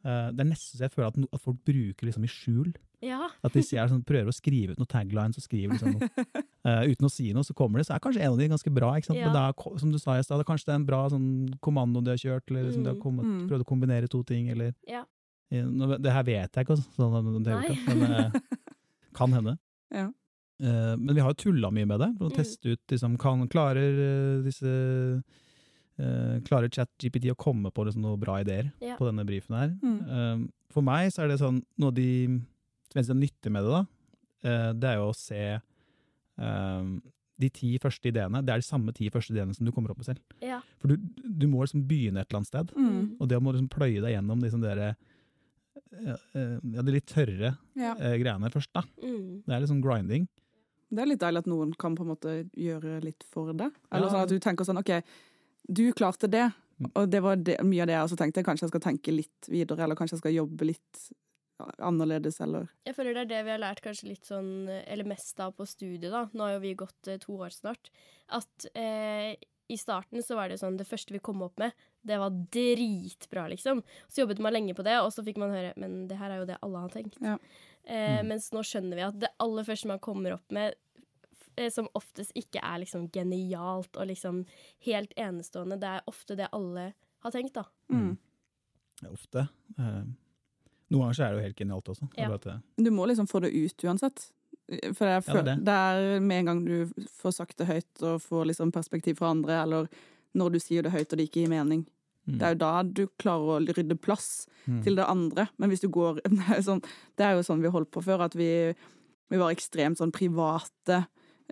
Uh, 0.06 0.30
det 0.32 0.42
er 0.46 0.50
nesten 0.54 0.78
så 0.80 0.86
jeg 0.88 0.94
føler 0.94 1.10
at, 1.12 1.18
no, 1.20 1.28
at 1.36 1.42
folk 1.44 1.58
bruker 1.68 2.08
liksom 2.08 2.24
i 2.26 2.30
skjul. 2.32 2.70
ja. 3.04 3.28
At 3.46 3.54
de 3.54 3.62
sånn, 3.66 4.04
prøver 4.08 4.32
å 4.32 4.36
skrive 4.36 4.74
ut 4.74 4.80
noen 4.82 4.90
taglines 4.90 5.38
og 5.38 5.44
skriver 5.46 5.76
liksom 5.76 5.98
noe. 5.98 6.10
Uh, 6.66 6.84
uten 6.92 7.10
å 7.10 7.12
si 7.12 7.28
noe, 7.36 7.46
så 7.46 7.54
kommer 7.58 7.82
det, 7.82 7.88
så 7.90 7.98
er 7.98 8.02
kanskje 8.06 8.24
en 8.24 8.34
av 8.34 8.40
de 8.40 8.48
ganske 8.54 8.74
bra. 8.74 8.94
Ikke 8.98 9.12
sant? 9.12 9.20
Ja. 9.20 9.28
Men 9.30 9.36
det 9.38 9.44
er, 9.44 9.78
som 9.84 9.92
du 9.94 10.00
sa 10.02 10.16
i 10.18 10.24
stad, 10.26 10.46
kanskje 10.48 10.70
det 10.70 10.74
er 10.76 10.82
en 10.82 10.88
bra 10.88 11.02
sånn, 11.14 11.28
kommando 11.66 12.02
de 12.06 12.14
har 12.16 12.22
kjørt, 12.24 12.48
eller 12.50 12.70
liksom, 12.70 12.86
de 12.88 12.94
har 12.94 12.98
Mm. 12.98 13.04
kommet, 13.04 13.26
Mm. 13.28 13.46
prøvd 13.52 13.66
å 13.66 13.70
kombinere 13.74 14.10
to 14.10 14.24
ting, 14.24 14.50
eller 14.50 14.74
Ja. 14.88 15.04
Eh, 15.52 15.64
Det 16.02 16.12
her 16.12 16.24
vet 16.24 16.52
jeg 16.54 16.66
ikke, 16.66 16.76
altså, 16.76 16.88
sånn, 16.96 17.44
det 17.44 17.54
men 17.88 18.12
eh, 18.12 18.32
kan 19.18 19.32
hende. 19.34 19.58
Ja. 19.94 20.08
Uh, 20.58 20.96
men 20.98 21.14
vi 21.14 21.22
har 21.22 21.30
jo 21.36 21.38
tulla 21.52 21.70
mye 21.72 21.86
med 21.86 22.00
det, 22.02 22.08
for 22.18 22.28
å 22.28 22.32
Mm. 22.34 22.38
teste 22.40 22.72
ut 22.74 22.82
liksom, 22.90 23.18
kan, 23.22 23.44
klarer 23.48 23.94
uh, 24.02 24.44
disse 24.46 24.66
uh, 24.66 26.40
Klarer 26.46 26.70
ChatGPT 26.70 27.30
å 27.32 27.38
komme 27.38 27.70
på 27.74 27.86
liksom, 27.86 28.02
noen 28.06 28.20
bra 28.22 28.40
ideer 28.42 28.72
Ja. 28.82 28.96
på 28.98 29.06
denne 29.08 29.26
brifen 29.26 29.56
her? 29.58 29.72
Mm. 29.82 30.48
For 30.74 30.82
meg 30.86 31.10
så 31.14 31.24
er 31.24 31.28
det 31.32 31.40
sånn 31.42 31.64
Noe 31.82 31.90
av 31.90 31.96
de 31.98 32.42
som 32.94 33.16
er 33.18 33.22
nyttig 33.28 33.52
med 33.54 33.64
det, 33.66 33.72
da, 33.74 34.74
det 34.74 34.90
er 34.92 34.96
jo 34.98 35.08
å 35.10 35.16
se 35.18 35.42
de 37.38 37.50
ti 37.54 37.78
første 37.82 38.10
ideene. 38.10 38.42
Det 38.46 38.54
er 38.54 38.62
de 38.62 38.66
samme 38.66 38.94
ti 38.96 39.10
første 39.14 39.34
ideene 39.36 39.54
som 39.54 39.66
du 39.68 39.72
kommer 39.74 39.92
opp 39.94 40.00
med 40.02 40.08
selv. 40.10 40.22
Ja. 40.42 40.60
For 40.82 40.90
du, 40.90 40.96
du 40.98 41.46
må 41.50 41.62
liksom 41.66 41.84
begynne 41.90 42.22
et 42.24 42.30
eller 42.32 42.40
annet 42.42 42.50
sted. 42.50 42.72
Mm. 42.78 43.18
Og 43.22 43.30
det 43.30 43.38
å 43.38 43.44
liksom 43.46 43.70
pløye 43.74 44.02
deg 44.02 44.16
gjennom 44.16 44.42
liksom 44.42 44.64
dere, 44.64 44.96
ja, 45.92 46.16
eh, 46.36 46.58
de 46.84 46.92
litt 46.92 47.06
tørre 47.08 47.58
Ja. 47.76 47.94
eh, 48.00 48.18
greiene 48.22 48.50
først, 48.52 48.72
da. 48.74 48.82
Mm. 49.04 49.44
Det 49.46 49.54
er 49.56 49.60
litt 49.60 49.70
sånn 49.70 49.82
grinding. 49.84 50.28
Det 50.90 51.00
er 51.04 51.06
litt 51.06 51.20
deilig 51.20 51.40
at 51.40 51.46
noen 51.52 51.74
kan 51.78 51.96
på 51.96 52.02
en 52.06 52.12
måte 52.16 52.50
gjøre 52.56 53.02
litt 53.04 53.24
for 53.30 53.52
det. 53.54 53.72
Eller 53.92 54.08
Ja. 54.08 54.14
sånn 54.14 54.24
at 54.24 54.30
du 54.30 54.40
tenker 54.40 54.64
sånn 54.66 54.80
OK, 54.80 55.04
du 55.72 55.92
klarte 55.94 56.30
det, 56.30 56.54
Mm. 56.80 56.92
og 56.96 57.10
det 57.10 57.22
var 57.24 57.36
det, 57.36 57.58
mye 57.66 57.82
av 57.82 57.88
det 57.88 57.94
jeg 57.96 58.06
også 58.08 58.18
tenkte. 58.18 58.44
Kanskje 58.46 58.62
jeg 58.68 58.70
skal 58.70 58.82
tenke 58.94 59.12
litt 59.16 59.48
videre, 59.50 59.80
eller 59.84 59.96
kanskje 59.96 60.14
jeg 60.16 60.20
skal 60.20 60.34
jobbe 60.34 60.62
litt 60.66 61.12
annerledes, 61.80 62.40
eller 62.40 62.70
Jeg 62.86 62.96
føler 62.96 63.14
det 63.16 63.24
er 63.26 63.30
det 63.32 63.46
vi 63.46 63.50
har 63.56 63.60
lært 63.64 63.82
kanskje 63.82 64.10
litt 64.12 64.24
sånn, 64.30 64.70
eller 64.88 65.04
mest 65.10 65.40
av 65.40 65.56
på 65.58 65.66
studiet, 65.68 66.12
da. 66.12 66.26
Nå 66.34 66.40
har 66.46 66.54
jo 66.54 66.60
vi 66.60 66.76
gått 66.76 67.08
eh, 67.08 67.18
to 67.18 67.34
år 67.34 67.50
snart. 67.56 67.90
At 68.30 68.68
eh, 68.76 69.36
i 69.70 69.78
starten 69.78 70.24
så 70.24 70.36
var 70.36 70.50
det 70.50 70.60
sånn, 70.62 70.78
det 70.80 70.88
første 70.88 71.12
vi 71.16 71.20
kom 71.24 71.42
opp 71.44 71.58
med, 71.60 71.72
det 72.08 72.18
var 72.22 72.30
dritbra, 72.54 73.48
liksom. 73.52 73.82
Så 74.08 74.22
jobbet 74.24 74.40
man 74.40 74.54
lenge 74.56 74.76
på 74.78 74.84
det, 74.88 74.96
og 75.02 75.12
så 75.12 75.24
fikk 75.26 75.38
man 75.42 75.52
høre 75.52 75.74
men 75.78 76.06
det 76.08 76.18
her 76.20 76.32
er 76.32 76.38
jo 76.42 76.46
det 76.50 76.60
alle 76.64 76.84
har 76.86 76.94
tenkt. 76.94 77.18
Ja. 77.22 77.38
Eh, 77.84 78.20
Mm. 78.22 78.28
Mens 78.28 78.52
nå 78.52 78.60
skjønner 78.68 78.96
vi 79.00 79.04
at 79.08 79.20
det 79.20 79.30
aller 79.40 79.64
første 79.64 79.88
man 79.88 80.00
kommer 80.00 80.34
opp 80.36 80.52
med, 80.52 80.76
eh, 81.58 81.70
som 81.70 81.88
oftest 81.96 82.32
ikke 82.36 82.60
er 82.64 82.80
liksom 82.84 83.10
genialt 83.12 83.96
og 83.98 84.08
liksom 84.08 84.46
helt 84.86 85.14
enestående, 85.16 85.80
det 85.80 85.88
er 85.88 86.02
ofte 86.08 86.36
det 86.36 86.50
alle 86.52 86.94
har 87.24 87.32
tenkt, 87.32 87.54
da. 87.54 87.64
mm. 87.92 88.18
Ja, 89.02 89.10
Ofte. 89.14 89.48
Eh, 89.78 90.04
noen 90.90 91.02
ganger 91.04 91.14
så 91.14 91.24
er 91.24 91.30
det 91.34 91.38
jo 91.38 91.46
helt 91.48 91.60
genialt 91.60 91.90
også. 91.92 92.08
Ja. 92.18 92.60
Du 92.78 92.90
må 92.92 93.06
liksom 93.06 93.28
få 93.28 93.42
det 93.44 93.52
ut 93.54 93.84
uansett. 93.84 94.32
For 94.68 95.08
jeg 95.08 95.16
Ja, 95.16 95.20
det 95.20 95.28
er 95.28 95.28
føler, 95.32 95.44
det. 95.48 95.58
det 95.66 95.74
er 95.74 96.20
med 96.20 96.40
en 96.42 96.46
gang 96.52 96.66
du 96.66 97.06
får 97.22 97.32
sagt 97.38 97.58
det 97.58 97.68
høyt 97.70 98.02
og 98.04 98.22
får 98.22 98.46
liksom 98.50 98.72
perspektiv 98.76 99.16
fra 99.22 99.30
andre, 99.32 99.62
eller 99.64 99.88
når 100.36 100.52
du 100.52 100.60
sier 100.60 100.84
det 100.84 100.92
høyt 100.92 101.14
og 101.14 101.18
det 101.22 101.30
ikke 101.30 101.46
gir 101.46 101.50
mening. 101.54 101.86
Mm. 102.28 102.38
Det 102.38 102.44
er 102.44 102.52
jo 102.54 102.60
da 102.66 102.72
du 102.84 103.04
klarer 103.18 103.62
å 103.62 103.76
rydde 103.78 103.96
plass 104.04 104.48
Mm. 104.68 104.82
til 104.84 104.96
det 104.98 105.06
andre. 105.08 105.46
Men 105.58 105.70
hvis 105.72 105.80
du 105.80 105.88
går 105.88 106.18
Det 106.28 106.50
er 106.58 106.62
sånn, 106.62 106.82
det 107.16 107.24
er 107.24 107.38
jo 107.38 107.44
sånn 107.48 107.62
vi 107.64 107.70
holdt 107.72 107.90
på 107.96 108.02
før, 108.04 108.26
at 108.26 108.34
vi, 108.36 108.74
vi 109.32 109.38
var 109.40 109.54
ekstremt 109.56 109.96
sånn 109.98 110.12
private. 110.12 111.06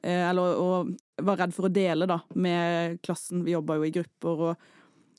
Eh, 0.04 0.28
eller 0.30 0.58
og 0.60 0.90
var 1.24 1.38
redd 1.40 1.54
for 1.56 1.70
å 1.70 1.72
dele, 1.72 2.06
da, 2.06 2.18
med 2.36 3.00
klassen. 3.08 3.46
Vi 3.48 3.54
jobba 3.56 3.78
jo 3.80 3.84
i 3.88 3.92
grupper 3.96 4.44
og 4.50 4.58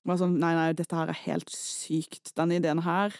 var 0.04 0.18
sånn 0.20 0.36
Nei, 0.38 0.52
nei, 0.54 0.72
dette 0.76 0.92
her 0.94 1.08
er 1.08 1.22
helt 1.24 1.48
sykt. 1.48 2.34
Den 2.36 2.52
ideen 2.52 2.82
her 2.84 3.16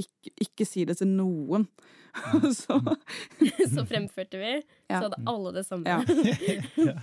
Ikke, 0.00 0.32
ikke 0.44 0.66
si 0.68 0.84
det 0.88 0.98
til 1.00 1.08
noen. 1.08 1.66
så 2.62 2.80
så 3.74 3.84
fremførte 3.86 4.40
vi, 4.40 4.56
Ja. 4.90 4.98
så 4.98 5.04
hadde 5.08 5.22
alle 5.30 5.52
det 5.56 5.66
samme. 5.68 5.86
Ja. 5.86 6.00
Ja. 6.90 6.96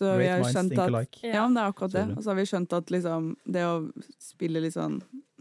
Så 0.00 0.14
vi 0.16 0.30
har 0.30 0.40
skjønt 0.48 0.78
at. 0.80 1.18
Ja, 1.20 1.42
men 1.44 1.58
det 1.58 1.60
er 1.60 1.72
akkurat 1.74 1.92
det. 1.92 2.04
Og 2.16 2.22
så 2.24 2.30
har 2.30 2.38
vi 2.38 2.46
skjønt 2.48 2.72
at 2.72 2.88
liksom, 2.88 3.34
det 3.44 3.66
å 3.68 3.74
spille 4.16 4.62
litt 4.64 4.72
sånn 4.72 4.94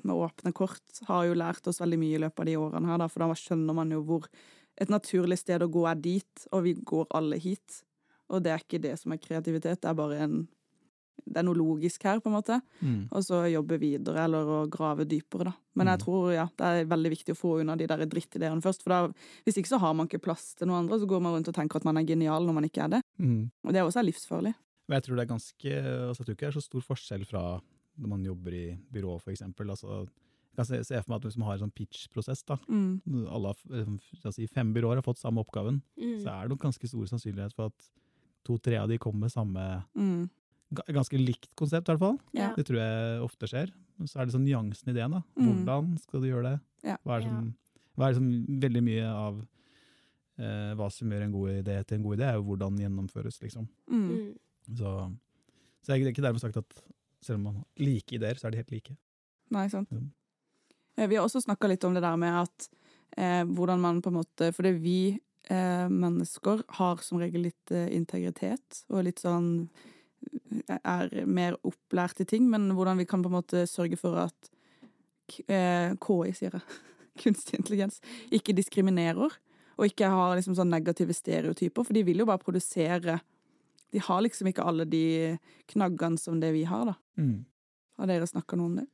med 0.03 0.15
åpne 0.15 0.51
kort 0.55 0.99
har 1.07 1.29
jo 1.29 1.37
lært 1.39 1.67
oss 1.71 1.79
veldig 1.79 1.99
mye 2.01 2.17
i 2.17 2.19
løpet 2.25 2.43
av 2.43 2.49
de 2.49 2.57
årene 2.59 2.89
her, 2.91 2.99
da, 2.99 3.07
for 3.07 3.23
da 3.23 3.37
skjønner 3.39 3.77
man 3.77 3.93
jo 3.95 4.01
hvor 4.07 4.27
et 4.79 4.91
naturlig 4.91 5.37
sted 5.39 5.63
å 5.63 5.69
gå 5.71 5.85
er 5.87 5.99
dit, 6.03 6.43
og 6.51 6.63
vi 6.67 6.73
går 6.75 7.07
alle 7.15 7.39
hit. 7.39 7.81
Og 8.31 8.43
det 8.43 8.51
er 8.53 8.63
ikke 8.63 8.81
det 8.83 8.93
som 8.99 9.15
er 9.15 9.21
kreativitet, 9.23 9.79
det 9.83 9.89
er 9.91 9.97
bare 9.97 10.19
en 10.27 10.35
det 11.25 11.37
er 11.37 11.43
noe 11.47 11.55
logisk 11.57 12.03
her, 12.03 12.19
på 12.19 12.29
en 12.29 12.35
måte. 12.37 12.61
Mm. 12.81 13.07
Og 13.11 13.23
så 13.25 13.41
jobbe 13.51 13.79
videre, 13.79 14.23
eller 14.25 14.45
å 14.45 14.69
grave 14.69 15.05
dypere, 15.05 15.49
da. 15.49 15.53
Men 15.75 15.87
jeg 15.87 15.99
Mm. 15.99 16.03
tror 16.05 16.33
ja, 16.33 16.45
det 16.57 16.65
er 16.65 16.85
veldig 16.85 17.09
viktig 17.11 17.33
å 17.35 17.39
få 17.39 17.59
unna 17.61 17.75
de 17.77 17.87
der 17.87 18.05
drittideene 18.05 18.61
først. 18.61 18.83
For 18.83 18.89
da, 18.89 19.13
hvis 19.45 19.57
ikke 19.57 19.69
så 19.73 19.79
har 19.79 19.93
man 19.93 20.07
ikke 20.07 20.21
plass 20.21 20.53
til 20.55 20.67
noen 20.67 20.85
andre, 20.85 20.99
så 20.99 21.07
går 21.07 21.21
man 21.21 21.33
rundt 21.35 21.47
og 21.47 21.55
tenker 21.55 21.77
at 21.77 21.85
man 21.85 21.97
er 21.97 22.03
genial 22.05 22.45
når 22.45 22.53
man 22.53 22.63
ikke 22.69 22.83
er 22.83 22.89
det. 22.89 23.01
Mm. 23.19 23.51
Og 23.65 23.73
det 23.73 23.79
er 23.79 23.85
også 23.87 24.03
livsfarlig. 24.05 24.53
Men 24.87 24.95
jeg 25.01 25.03
tror 25.03 25.15
det 25.17 25.23
er 25.29 25.35
ganske 25.35 25.73
altså, 26.09 26.23
Jeg 26.23 26.25
tror 26.25 26.35
ikke 26.35 26.45
det 26.47 26.55
er 26.55 26.59
så 26.59 26.63
stor 26.65 26.81
forskjell 26.81 27.25
fra 27.25 27.61
når 27.99 28.07
man 28.09 28.23
jobber 28.25 28.53
i 28.53 28.77
byrå, 28.91 29.19
for 29.21 29.31
eksempel. 29.31 29.69
Altså, 29.69 30.07
jeg 30.07 30.55
kan 30.55 30.65
se, 30.65 30.83
se 30.83 30.95
for 31.03 31.11
meg 31.13 31.17
at 31.19 31.25
hvis 31.29 31.37
man 31.37 31.47
har 31.47 31.53
en 31.59 31.69
sånn 31.69 31.75
pitch-prosess, 31.75 32.43
da. 32.47 32.57
Mm. 32.67 33.27
Alle, 33.29 33.53
eh, 33.71 34.31
si, 34.31 34.47
fem 34.47 34.73
byråer 34.73 34.95
har 34.95 35.01
fått 35.05 35.19
samme 35.21 35.39
oppgaven. 35.43 35.81
Mm. 35.99 36.23
Så 36.23 36.27
er 36.31 36.47
det 36.47 36.49
nok 36.55 36.59
ganske 36.63 36.87
stor 36.89 37.05
sannsynlighet 37.05 37.53
for 37.53 37.65
at 37.67 37.89
to-tre 38.47 38.77
av 38.79 38.87
de 38.89 38.97
kommer 38.97 39.19
med 39.27 39.31
samme 39.31 39.83
Mm. 39.95 40.29
Ga- 40.73 40.85
Ganske 40.93 41.17
likt 41.19 41.49
konsept, 41.55 41.87
i 41.89 41.91
hvert 41.93 41.99
fall. 42.03 42.19
Ja. 42.33 42.51
Det 42.55 42.65
tror 42.67 42.79
jeg 42.81 43.21
ofte 43.25 43.47
skjer. 43.49 43.71
Så 44.05 44.19
er 44.19 44.25
det 44.29 44.33
sånn 44.35 44.45
nyansen 44.47 44.87
i 44.89 44.91
ideen. 44.95 45.11
da. 45.17 45.21
Mm. 45.37 45.63
Hvordan 45.65 45.97
skal 45.99 46.21
du 46.21 46.27
gjøre 46.29 46.43
det? 46.51 46.59
Ja. 46.87 46.97
Hva 47.05 47.17
er 47.17 47.23
det 47.25 47.29
som, 47.31 47.55
hva 47.97 48.05
er 48.07 48.13
det 48.13 48.19
som 48.21 48.59
veldig 48.63 48.83
mye 48.85 49.07
av 49.11 49.39
eh, 50.39 50.73
hva 50.79 50.87
som 50.93 51.11
gjør 51.11 51.25
en 51.25 51.33
god 51.35 51.49
idé 51.57 51.79
til 51.85 51.97
en 51.99 52.03
god 52.05 52.17
idé, 52.19 52.27
er 52.29 52.37
jo 52.39 52.45
hvordan 52.47 52.75
den 52.77 52.85
gjennomføres, 52.85 53.41
liksom. 53.43 53.67
Mm. 53.91 54.05
Mm. 54.09 54.29
Så, 54.77 54.93
så 55.83 55.91
det 55.91 55.97
er 55.97 56.11
ikke 56.13 56.23
dermed 56.23 56.41
sagt 56.43 56.57
at 56.61 56.81
selv 57.21 57.39
om 57.41 57.43
man 57.49 57.55
har 57.59 57.65
like 57.83 58.15
ideer, 58.15 58.39
så 58.39 58.47
er 58.47 58.51
de 58.55 58.61
helt 58.61 58.71
like. 58.71 58.95
Nei, 59.51 59.65
sant. 59.71 59.89
Mm. 59.91 60.11
Eh, 60.97 61.07
Vi 61.09 61.15
har 61.19 61.25
også 61.27 61.41
snakka 61.43 61.67
litt 61.67 61.83
om 61.83 61.93
det 61.97 62.03
der 62.05 62.15
med 62.21 62.37
at 62.45 62.69
eh, 63.17 63.43
hvordan 63.43 63.81
man 63.81 63.99
på 64.01 64.11
en 64.13 64.19
måte 64.21 64.51
For 64.55 64.63
det 64.63 64.75
vi 64.83 65.17
eh, 65.49 65.87
mennesker 65.89 66.63
har 66.79 67.01
som 67.03 67.19
regel 67.19 67.47
litt 67.49 67.71
eh, 67.75 67.89
integritet 67.97 68.83
og 68.89 69.03
litt 69.07 69.19
sånn 69.19 69.69
Er 70.67 71.11
mer 71.29 71.57
opplært 71.67 72.21
i 72.23 72.27
ting, 72.27 72.47
men 72.51 72.71
hvordan 72.77 72.99
vi 72.99 73.07
kan 73.09 73.23
på 73.23 73.31
en 73.31 73.37
måte 73.39 73.65
sørge 73.69 73.97
for 73.99 74.17
at 74.25 74.49
eh, 75.47 75.95
KI, 75.95 76.33
sier 76.35 76.57
jeg, 76.57 76.79
kunstig 77.23 77.59
intelligens, 77.59 78.01
ikke 78.33 78.55
diskriminerer. 78.57 79.37
Og 79.79 79.87
ikke 79.87 80.09
har 80.11 80.35
liksom 80.35 80.57
sånn 80.57 80.71
negative 80.73 81.15
stereotyper, 81.15 81.85
for 81.87 81.95
de 81.95 82.03
vil 82.03 82.19
jo 82.19 82.27
bare 82.27 82.41
produsere 82.43 83.21
De 83.89 84.01
har 84.03 84.19
liksom 84.21 84.51
ikke 84.51 84.65
alle 84.67 84.85
de 84.85 85.37
knaggene 85.71 86.19
som 86.19 86.37
det 86.41 86.51
vi 86.53 86.65
har, 86.67 86.91
da. 86.91 86.93
Mm. 87.17 87.45
Har 87.97 88.09
dere 88.11 88.27
snakka 88.29 88.59
noe 88.59 88.69
om 88.69 88.75
det? 88.77 88.85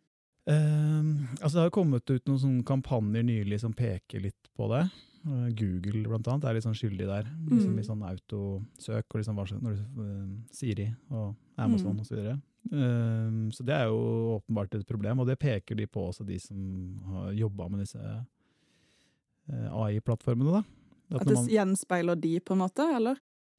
Um, 0.45 1.25
altså 1.41 1.57
det 1.57 1.63
har 1.65 1.73
kommet 1.73 2.09
ut 2.09 2.27
noen 2.29 2.39
sånne 2.39 2.63
kampanjer 2.67 3.25
nylig 3.25 3.59
som 3.63 3.73
peker 3.73 4.21
litt 4.23 4.51
på 4.55 4.69
det. 4.71 4.85
Eh, 5.25 5.49
Google 5.57 6.03
blant 6.07 6.27
annet 6.27 6.43
er 6.45 6.53
litt 6.53 6.63
sånn 6.67 6.75
skyldig 6.77 7.07
der. 7.07 7.23
Liksom 7.49 7.73
Mm. 7.73 7.79
I 7.79 7.83
sånn 7.87 8.03
autosøk 8.05 9.05
og 9.09 9.19
liksom 9.21 9.35
når 9.61 9.75
du, 9.75 10.01
eh, 10.03 10.27
Siri 10.51 10.95
og 11.11 11.35
Amazon 11.57 11.95
Mm. 11.95 11.99
og 11.99 12.05
så. 12.05 12.41
Ehm, 12.71 13.51
så 13.51 13.63
det 13.65 13.73
er 13.75 13.85
jo 13.87 14.39
åpenbart 14.41 14.73
et 14.75 14.85
problem, 14.87 15.19
og 15.19 15.27
det 15.27 15.37
peker 15.39 15.75
de 15.75 15.85
på 15.87 16.07
også, 16.09 16.25
de 16.25 16.37
som 16.39 16.99
har 17.05 17.31
jobba 17.33 17.69
med 17.69 17.79
disse 17.81 17.97
uh, 19.51 19.83
AI-plattformene. 19.85 20.51
da. 20.51 20.63
At 21.15 21.21
At 21.21 21.27
det 21.27 21.33
man- 21.35 21.47
gjenspeiler 21.47 22.19
de, 22.19 22.39
på 22.39 22.51
en 22.53 22.57
måte, 22.59 22.95
eller? 22.95 23.15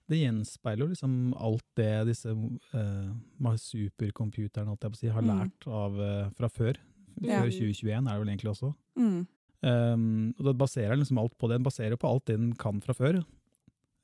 det 0.09 0.19
gjenspeiler 0.23 0.89
liksom 0.89 1.35
alt 1.37 1.63
det 1.77 2.07
disse 2.07 2.27
uh, 2.75 3.13
supercomputerne 3.57 4.77
si, 4.97 5.09
har 5.09 5.23
Mm. 5.23 5.29
lært 5.29 5.67
av 5.67 5.99
uh, 5.99 6.31
fra 6.31 6.49
før. 6.49 6.77
Ja. 7.23 7.43
Før 7.43 7.51
2021 7.51 8.07
er 8.09 8.19
det 8.19 8.27
vel 8.27 8.37
egentlig 8.37 8.51
også. 8.53 8.75
Mm. 8.99 9.27
Um, 9.62 10.35
og 10.38 10.45
det 10.45 10.59
baserer 10.59 10.97
liksom 11.01 11.19
alt 11.19 11.37
på 11.38 11.49
det. 11.49 11.57
Den 11.59 11.64
baserer 11.64 11.97
på 11.97 12.09
alt 12.11 12.27
det 12.27 12.37
den 12.38 12.53
kan 12.55 12.81
fra 12.85 12.92
før. 12.95 13.23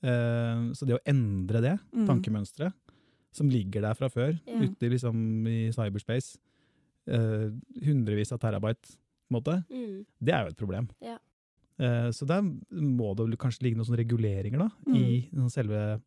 Uh, 0.03 0.73
så 0.75 0.87
det 0.89 0.97
å 0.97 1.03
endre 1.07 1.61
det, 1.63 1.75
Mm. 1.95 2.07
tankemønsteret, 2.09 2.73
som 3.33 3.49
ligger 3.49 3.81
der 3.83 3.95
fra 3.95 4.09
før, 4.09 4.33
yeah. 4.49 4.63
ute 4.65 4.89
liksom 4.91 5.47
i 5.47 5.71
cyberspace, 5.73 6.39
uh, 7.09 7.51
hundrevis 7.85 8.33
av 8.33 8.41
terabyte, 8.41 8.97
på 9.29 9.31
en 9.31 9.39
måte, 9.41 9.65
Mm. 9.71 10.05
det 10.21 10.35
er 10.35 10.43
jo 10.43 10.49
et 10.51 10.57
problem. 10.57 10.89
Yeah. 11.03 11.19
Uh, 11.79 12.11
så 12.11 12.27
der 12.27 12.43
må 12.43 13.15
det 13.17 13.39
kanskje 13.39 13.63
ligge 13.63 13.77
noen 13.77 13.87
sånne 13.87 14.03
reguleringer 14.05 14.59
da, 14.59 14.71
Mm. 14.87 14.97
i 14.97 15.29
den 15.33 15.51
selve 15.51 16.01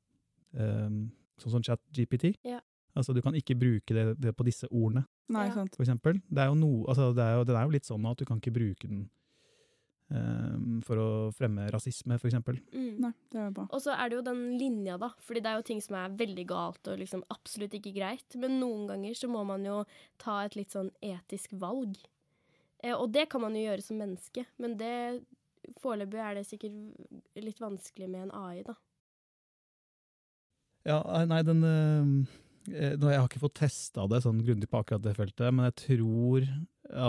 um, 0.58 1.12
Sånn 1.38 1.52
som 1.52 1.62
chat-GPT. 1.62 2.34
Ja. 2.46 2.62
Altså, 2.96 3.14
du 3.14 3.22
kan 3.22 3.34
ikke 3.36 3.60
bruke 3.60 3.92
det, 3.94 4.22
det 4.22 4.32
på 4.38 4.46
disse 4.46 4.70
ordene 4.72 5.06
Nei, 5.28 5.48
Ja. 5.48 5.66
for 5.76 5.84
eksempel. 5.84 6.22
Det 6.32 6.38
er 6.40 6.48
jo 6.48 6.54
no, 6.56 6.86
altså 6.88 7.14
det 7.14 7.24
er 7.26 7.34
jo, 7.36 7.44
den 7.44 7.56
er 7.58 7.64
jo 7.66 7.72
litt 7.72 7.84
sånn 7.84 8.06
at 8.10 8.16
du 8.18 8.24
kan 8.24 8.40
ikke 8.40 8.54
bruke 8.54 8.88
den 8.88 9.10
ehm, 10.14 10.80
for 10.86 11.02
å 11.02 11.10
fremme 11.36 11.68
rasisme, 11.74 12.18
for 12.22 12.30
eksempel. 12.30 12.60
Mm. 12.74 12.98
Nei, 13.06 13.14
det 13.34 13.42
er 13.42 13.54
bra. 13.56 13.68
Og 13.70 13.84
så 13.84 13.96
er 13.96 14.10
det 14.10 14.20
jo 14.20 14.26
den 14.28 14.44
linja, 14.60 14.98
da. 15.02 15.12
Fordi 15.26 15.44
det 15.44 15.52
er 15.52 15.62
jo 15.62 15.68
ting 15.70 15.84
som 15.84 15.98
er 16.00 16.18
veldig 16.20 16.46
galt 16.50 16.92
og 16.92 17.00
liksom 17.02 17.24
absolutt 17.34 17.78
ikke 17.80 17.96
greit. 17.96 18.38
Men 18.42 18.60
noen 18.62 18.86
ganger 18.92 19.18
så 19.18 19.32
må 19.32 19.46
man 19.48 19.66
jo 19.68 19.82
ta 20.22 20.42
et 20.46 20.58
litt 20.60 20.76
sånn 20.76 20.92
etisk 21.04 21.56
valg. 21.62 21.98
Eh, 22.84 22.94
og 22.94 23.10
det 23.16 23.30
kan 23.32 23.44
man 23.44 23.58
jo 23.58 23.66
gjøre 23.66 23.86
som 23.86 24.02
menneske, 24.02 24.46
men 24.62 24.78
det 24.82 24.96
Foreløpig 25.82 26.20
er 26.22 26.36
det 26.38 26.44
sikkert 26.46 27.42
litt 27.42 27.58
vanskelig 27.58 28.06
med 28.06 28.28
en 28.28 28.34
AI, 28.38 28.60
da. 28.68 28.76
Ja, 30.86 31.00
nei, 31.26 31.40
den 31.42 31.64
ehm, 31.66 32.12
eh, 32.70 32.94
Jeg 32.94 33.18
har 33.18 33.26
ikke 33.26 33.42
fått 33.42 33.58
testa 33.64 34.06
det 34.12 34.22
sånn 34.22 34.44
grundig 34.46 34.70
på 34.70 34.84
akkurat 34.84 35.02
det 35.02 35.16
feltet, 35.18 35.48
men 35.50 35.66
jeg 35.72 35.78
tror 35.82 36.46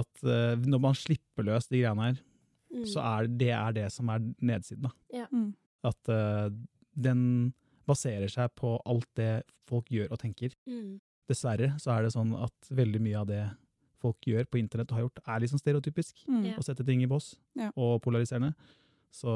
at 0.00 0.24
eh, 0.24 0.64
når 0.64 0.82
man 0.86 0.96
slipper 0.96 1.44
løs 1.44 1.68
de 1.68 1.82
greiene 1.82 2.08
her, 2.08 2.22
Mm. 2.76 2.86
så 2.92 3.02
er 3.02 3.28
det 3.42 3.52
er 3.56 3.76
det 3.76 3.86
som 3.94 4.10
er 4.12 4.24
nedsiden. 4.44 4.88
da. 4.88 5.26
Mm. 5.32 5.50
At 5.86 6.10
uh, 6.12 6.48
den 6.92 7.20
baserer 7.86 8.28
seg 8.32 8.52
på 8.58 8.74
alt 8.84 9.08
det 9.18 9.44
folk 9.66 9.88
gjør 9.92 10.10
og 10.14 10.20
tenker. 10.22 10.54
Mm. 10.66 10.98
Dessverre 11.30 11.72
så 11.82 11.94
er 11.94 12.06
det 12.06 12.12
sånn 12.14 12.34
at 12.38 12.70
veldig 12.70 13.00
mye 13.02 13.22
av 13.22 13.30
det 13.30 13.44
folk 14.02 14.28
gjør 14.28 14.46
på 14.50 14.60
internett 14.60 14.92
og 14.92 14.98
har 14.98 15.06
gjort, 15.06 15.22
er 15.24 15.46
sånn 15.50 15.62
stereotypisk. 15.62 16.20
Mm. 16.28 16.52
Å 16.58 16.64
sette 16.66 16.84
ting 16.86 17.02
i 17.02 17.08
bås, 17.10 17.34
Ja. 17.58 17.70
og 17.74 18.02
polariserende. 18.04 18.52
Så 19.10 19.32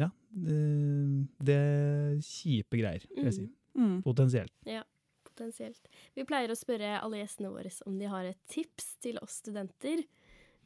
ja, 0.00 0.08
det, 0.30 0.58
det 1.44 1.54
er 1.54 2.16
kjipe 2.24 2.80
greier, 2.80 3.04
vil 3.14 3.28
jeg 3.28 3.36
si. 3.36 3.46
Mm. 3.78 4.00
Potensielt. 4.06 4.54
Potensielt. 5.34 5.88
Vi 6.14 6.24
pleier 6.26 6.52
å 6.52 6.56
spørre 6.58 6.96
alle 7.02 7.20
gjestene 7.20 7.50
våre 7.50 7.70
om 7.90 7.98
de 7.98 8.06
har 8.10 8.26
et 8.28 8.38
tips 8.50 8.94
til 9.02 9.18
oss 9.22 9.40
studenter. 9.42 10.04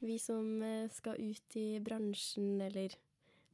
Vi 0.00 0.18
som 0.22 0.62
eh, 0.62 0.88
skal 0.94 1.16
ut 1.18 1.56
i 1.58 1.78
bransjen 1.82 2.60
eller 2.62 2.88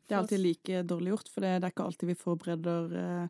Det 0.05 0.13
er 0.13 0.19
alltid 0.21 0.41
like 0.43 0.83
dårlig 0.85 1.15
gjort, 1.15 1.29
for 1.33 1.41
det, 1.41 1.53
er 1.63 1.71
ikke 1.71 1.85
alltid 1.87 2.11
vi 2.11 2.15
forbereder 2.21 2.97
eh, 3.01 3.29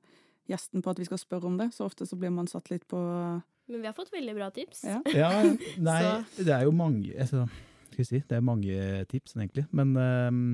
gjesten 0.51 0.83
på 0.83 0.91
at 0.91 0.99
vi 0.99 1.05
skal 1.07 1.19
spørre 1.23 1.47
om 1.47 1.57
det. 1.61 1.71
Så 1.75 1.85
ofte 1.87 2.07
så 2.07 2.17
blir 2.19 2.31
man 2.35 2.47
satt 2.51 2.71
litt 2.73 2.87
på 2.91 2.99
Men 2.99 3.81
vi 3.81 3.87
har 3.87 3.95
fått 3.97 4.11
veldig 4.13 4.35
bra 4.35 4.51
tips. 4.51 4.83
Ja. 4.85 5.01
Ja, 5.15 5.31
nei, 5.79 6.01
Så- 6.03 6.45
det 6.45 6.53
er 6.57 6.65
jo 6.67 6.73
mange 6.75 7.15
altså, 7.15 7.47
skal 7.91 8.03
vi 8.03 8.05
si, 8.11 8.19
Det 8.29 8.37
er 8.37 8.41
mange 8.45 9.07
tips, 9.09 9.37
egentlig. 9.39 9.67
Men 9.73 9.95
ehm, 9.97 10.45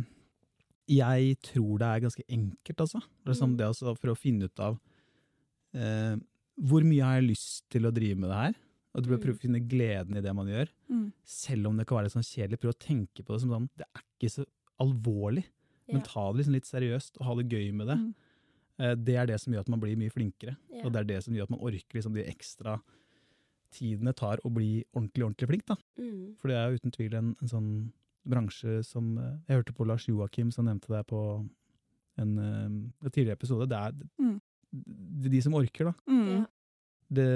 jeg 0.90 1.37
tror 1.42 1.79
det 1.81 1.87
er 1.88 2.01
ganske 2.05 2.25
enkelt, 2.29 2.81
altså. 2.85 3.01
Det 3.25 3.33
er 3.33 3.38
sånn, 3.40 3.53
Mm. 3.55 3.59
det 3.59 3.66
altså 3.66 3.96
for 3.96 4.11
å 4.12 4.18
finne 4.18 4.44
ut 4.51 4.61
av 4.61 4.79
eh, 5.75 6.16
hvor 6.61 6.83
mye 6.85 7.03
har 7.07 7.20
jeg 7.20 7.31
lyst 7.31 7.64
til 7.70 7.87
å 7.88 7.92
drive 7.94 8.18
med 8.18 8.29
det 8.31 8.37
her? 8.37 8.55
Og 8.94 9.05
prøve 9.05 9.20
Mm. 9.22 9.35
å 9.37 9.38
finne 9.40 9.61
gleden 9.68 10.16
i 10.16 10.20
det 10.20 10.35
man 10.35 10.46
gjør. 10.48 10.68
mm. 10.90 11.12
Selv 11.24 11.66
om 11.68 11.76
det 11.76 11.87
kan 11.87 11.96
være 11.98 12.05
litt 12.09 12.12
sånn 12.16 12.26
kjedelig. 12.26 12.59
Prøv 12.61 12.72
å 12.74 12.79
tenke 12.79 13.22
på 13.24 13.33
det 13.35 13.40
som 13.40 13.50
sånn 13.50 13.68
Det 13.76 13.87
er 13.94 14.03
ikke 14.18 14.31
så 14.35 14.44
alvorlig, 14.81 15.44
men 15.92 16.03
ta 16.03 16.33
det 16.33 16.38
liksom 16.40 16.55
litt 16.55 16.64
seriøst 16.66 17.18
og 17.20 17.26
ha 17.26 17.35
det 17.37 17.48
gøy 17.48 17.72
med 17.72 17.87
det. 17.87 17.96
Mm. 17.98 18.14
Eh, 18.81 18.94
Det 18.96 19.14
er 19.16 19.26
det 19.26 19.40
som 19.40 19.53
gjør 19.53 19.61
at 19.61 19.68
man 19.68 19.81
blir 19.81 19.96
mye 19.96 20.11
flinkere. 20.11 20.57
Ja. 20.72 20.85
Og 20.87 20.92
det 20.92 21.00
er 21.00 21.05
det 21.05 21.22
som 21.24 21.35
gjør 21.35 21.42
at 21.44 21.50
man 21.50 21.61
orker 21.61 21.94
liksom 21.94 22.14
de 22.14 22.24
ekstra 22.24 22.81
tidene 23.70 24.12
tar 24.16 24.38
å 24.44 24.50
bli 24.53 24.85
ordentlig, 24.96 25.22
ordentlig 25.24 25.48
flink. 25.48 25.66
da. 25.66 25.76
Mm. 25.98 26.37
For 26.40 26.48
det 26.48 26.57
er 26.57 26.70
jo 26.70 26.79
uten 26.81 26.90
tvil 26.96 27.14
en, 27.14 27.37
en 27.40 27.48
sånn 27.48 27.92
bransje 28.26 28.85
som 28.85 29.16
eh, 29.18 29.37
Jeg 29.48 29.62
hørte 29.62 29.72
på 29.76 29.87
Lars 29.87 30.07
Joakim 30.07 30.50
som 30.53 30.66
nevnte 30.66 30.88
det 30.88 31.07
på 31.07 31.20
en, 32.18 32.38
eh, 32.38 32.64
en 32.66 33.11
tidligere 33.11 33.38
episode. 33.38 33.68
Det 33.68 33.79
er 33.79 33.92
Mm. 34.20 34.40
de, 34.72 35.29
de 35.29 35.40
som 35.42 35.55
orker, 35.55 35.85
da. 35.85 35.94
Mm. 36.09 36.26
Ja. 36.40 36.46
Det, 37.11 37.27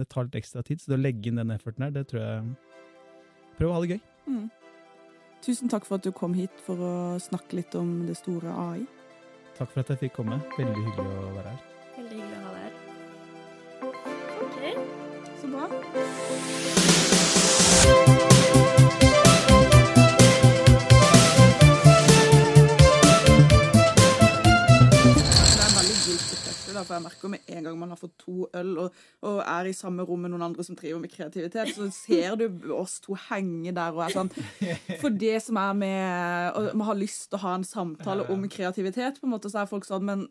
det 0.00 0.06
tar 0.12 0.26
litt 0.26 0.36
ekstra 0.42 0.60
tid, 0.66 0.82
så 0.82 0.92
det 0.92 0.98
å 0.98 1.04
legge 1.04 1.30
inn 1.30 1.40
den 1.40 1.54
efforten 1.54 1.86
her, 1.86 1.94
det 1.94 2.04
tror 2.10 2.20
jeg 2.20 2.38
Prøv 3.54 3.70
å 3.70 3.74
ha 3.76 3.80
det 3.84 3.94
gøy. 3.94 4.00
Mm. 4.26 4.46
Tusen 5.44 5.70
takk 5.70 5.84
for 5.86 5.94
at 6.00 6.04
du 6.06 6.10
kom 6.16 6.34
hit 6.34 6.50
for 6.66 6.80
å 6.82 6.94
snakke 7.22 7.60
litt 7.60 7.74
om 7.78 8.06
det 8.08 8.16
store 8.18 8.50
AI. 8.50 8.82
Takk 9.54 9.70
for 9.70 9.84
at 9.84 9.92
jeg 9.92 9.98
fikk 10.06 10.14
komme. 10.18 10.36
Veldig 10.58 10.82
hyggelig 10.88 11.12
å 11.20 11.34
være 11.36 11.48
her. 11.52 11.60
Veldig 11.98 12.16
hyggelig 12.18 12.38
å 12.38 12.42
ha 12.42 12.50
deg 12.56 12.62
her. 12.64 12.74
Ok. 14.42 14.58
Så 15.38 15.46
bra. 15.54 15.64
Da, 26.74 26.84
for 26.84 26.96
jeg 26.96 27.04
merker 27.06 27.32
med 27.32 27.50
en 27.56 27.68
gang 27.68 27.78
man 27.80 27.92
har 27.94 28.00
fått 28.00 28.16
to 28.20 28.48
øl 28.60 28.72
og, 28.84 29.02
og 29.26 29.40
er 29.42 29.70
i 29.70 29.76
samme 29.76 30.06
rom 30.06 30.24
med 30.24 30.34
noen 30.34 30.46
andre 30.48 30.66
som 30.66 30.78
driver 30.78 31.02
med 31.02 31.12
kreativitet, 31.12 31.74
så 31.76 31.88
ser 31.94 32.38
du 32.40 32.48
oss 32.74 32.98
to 33.04 33.16
henge 33.28 33.74
der 33.74 33.94
og 33.94 34.04
er 34.06 34.14
sånn 34.14 34.32
For 35.02 35.10
det 35.10 35.36
som 35.44 35.58
er 35.60 35.76
med 35.78 36.58
Og 36.58 36.70
man 36.76 36.88
har 36.90 36.98
lyst 36.98 37.28
til 37.28 37.38
å 37.38 37.44
ha 37.44 37.54
en 37.58 37.66
samtale 37.66 38.26
om 38.32 38.48
kreativitet, 38.50 39.20
på 39.20 39.28
en 39.28 39.34
måte, 39.34 39.50
så 39.52 39.62
er 39.62 39.70
folk 39.70 39.86
sånn 39.88 40.04
Men 40.06 40.26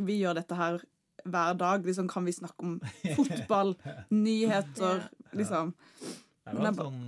vi 0.00 0.20
gjør 0.22 0.38
dette 0.40 0.56
her 0.56 0.80
hver 1.24 1.54
dag. 1.54 1.84
Liksom, 1.86 2.08
kan 2.08 2.24
vi 2.24 2.32
snakke 2.32 2.64
om 2.64 2.80
fotball, 3.16 3.74
nyheter, 4.10 5.04
liksom? 5.36 5.74
Det 6.42 6.54
er 6.58 6.76
sånn 6.76 7.02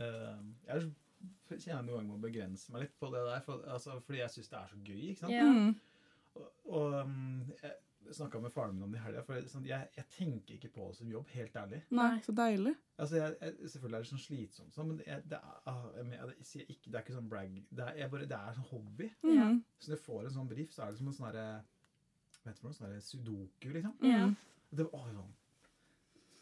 eh, 0.00 0.38
Jeg 0.66 1.60
kjenner 1.62 1.84
noen 1.86 1.92
ganger 1.92 2.08
må 2.08 2.16
begrense 2.24 2.72
meg 2.74 2.86
litt 2.86 2.96
på 2.98 3.10
det 3.12 3.22
der, 3.28 3.42
for, 3.46 3.62
altså, 3.70 4.00
fordi 4.06 4.22
jeg 4.24 4.34
syns 4.34 4.50
det 4.50 4.58
er 4.58 4.72
så 4.72 4.80
gøy. 4.80 5.02
ikke 5.12 5.20
sant? 5.20 5.36
Yeah. 5.36 5.52
Mm. 5.52 5.74
Og, 6.36 6.48
og 6.80 7.60
jeg 7.62 7.76
snakka 8.14 8.40
med 8.40 8.52
faren 8.52 8.74
min 8.74 8.84
om 8.86 8.92
det 8.92 9.00
i 9.00 9.04
helga, 9.04 9.22
for 9.26 9.48
sånn, 9.50 9.66
jeg, 9.68 9.88
jeg 9.96 10.06
tenker 10.14 10.56
ikke 10.56 10.70
på 10.74 10.88
det 10.90 10.98
som 10.98 11.10
jobb, 11.10 11.30
helt 11.34 11.56
ærlig. 11.60 11.80
Nei, 11.96 12.10
så 12.24 12.34
deilig. 12.36 12.74
Altså, 12.96 13.16
jeg, 13.20 13.36
jeg, 13.40 13.70
Selvfølgelig 13.72 13.98
er 13.98 14.04
det 14.04 14.10
sånn 14.10 14.22
slitsomt, 14.24 14.74
sånn, 14.74 14.90
men 14.90 15.00
jeg, 15.06 15.24
det, 15.32 15.40
er, 15.40 15.62
ah, 15.72 15.86
jeg, 15.96 16.36
jeg 16.52 16.68
ikke, 16.74 16.90
det 16.90 16.98
er 16.98 17.06
ikke 17.06 17.16
sånn 17.16 17.32
brag. 17.32 17.56
Det 17.70 17.86
er, 17.86 17.96
jeg 18.02 18.12
bare, 18.12 18.28
det 18.30 18.38
er 18.38 18.58
sånn 18.58 18.68
hobby. 18.70 19.08
Mm. 19.22 19.58
Så 19.80 19.90
når 19.90 19.96
jeg 19.96 20.04
får 20.04 20.20
en 20.22 20.36
sånn 20.36 20.52
brief, 20.52 20.74
så 20.74 20.84
er 20.84 20.92
det 20.92 21.00
som 21.00 21.10
en 21.10 21.18
sånn 21.18 21.30
herre 21.30 21.48
Vet 22.46 22.60
du 22.60 22.62
hva, 22.62 22.70
sånn 22.76 23.00
sudoku, 23.02 23.72
liksom. 23.74 23.96
Ja. 24.06 24.28
Mm. 24.28 24.36
Det, 24.70 24.84
å, 24.86 25.00
sånn. 25.10 25.32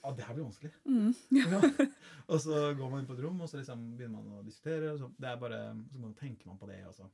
Å, 0.05 0.11
det 0.13 0.27
her 0.27 0.37
blir 0.37 0.45
vanskelig. 0.45 0.73
Mm. 0.85 1.13
Ja. 1.55 1.61
og 2.33 2.41
så 2.45 2.59
går 2.77 2.91
man 2.91 3.01
inn 3.01 3.09
på 3.09 3.17
et 3.17 3.23
rom, 3.25 3.41
og 3.41 3.49
så 3.49 3.61
liksom 3.61 3.87
begynner 3.97 4.21
man 4.21 4.43
å 4.43 4.45
diskutere. 4.45 4.93
Og 4.93 5.01
så, 5.01 5.09
det 5.17 5.31
er 5.31 5.41
bare, 5.41 5.61
så 5.95 6.13
tenker 6.19 6.51
man 6.51 6.61
på 6.61 6.69
det. 6.69 6.83
Og 6.91 6.97
så 6.99 7.09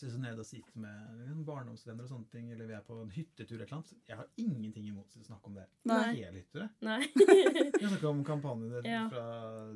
sitter 0.00 0.14
så 0.16 0.20
nede 0.22 0.40
og 0.42 0.46
sitter 0.48 0.80
med 0.82 1.44
barndomsvenner 1.46 2.06
og 2.06 2.10
sånne 2.10 2.28
ting, 2.32 2.50
eller 2.54 2.66
vi 2.70 2.74
er 2.78 2.84
på 2.86 2.96
en 3.02 3.10
hyttetur 3.14 3.56
eller 3.60 3.74
annet. 3.76 3.92
Jeg 4.08 4.16
har 4.20 4.28
ingenting 4.40 4.88
imot 4.90 5.16
å 5.20 5.24
snakke 5.26 5.50
om 5.52 5.58
det. 5.60 5.66
Nei. 5.90 6.00
Helhyttere. 6.18 6.68
Nei. 6.86 6.98
Jeg 7.80 7.88
snakka 7.92 8.08
om 8.10 8.24
kampanjene 8.26 8.82
Ja. 8.88 9.04
fra 9.12 9.24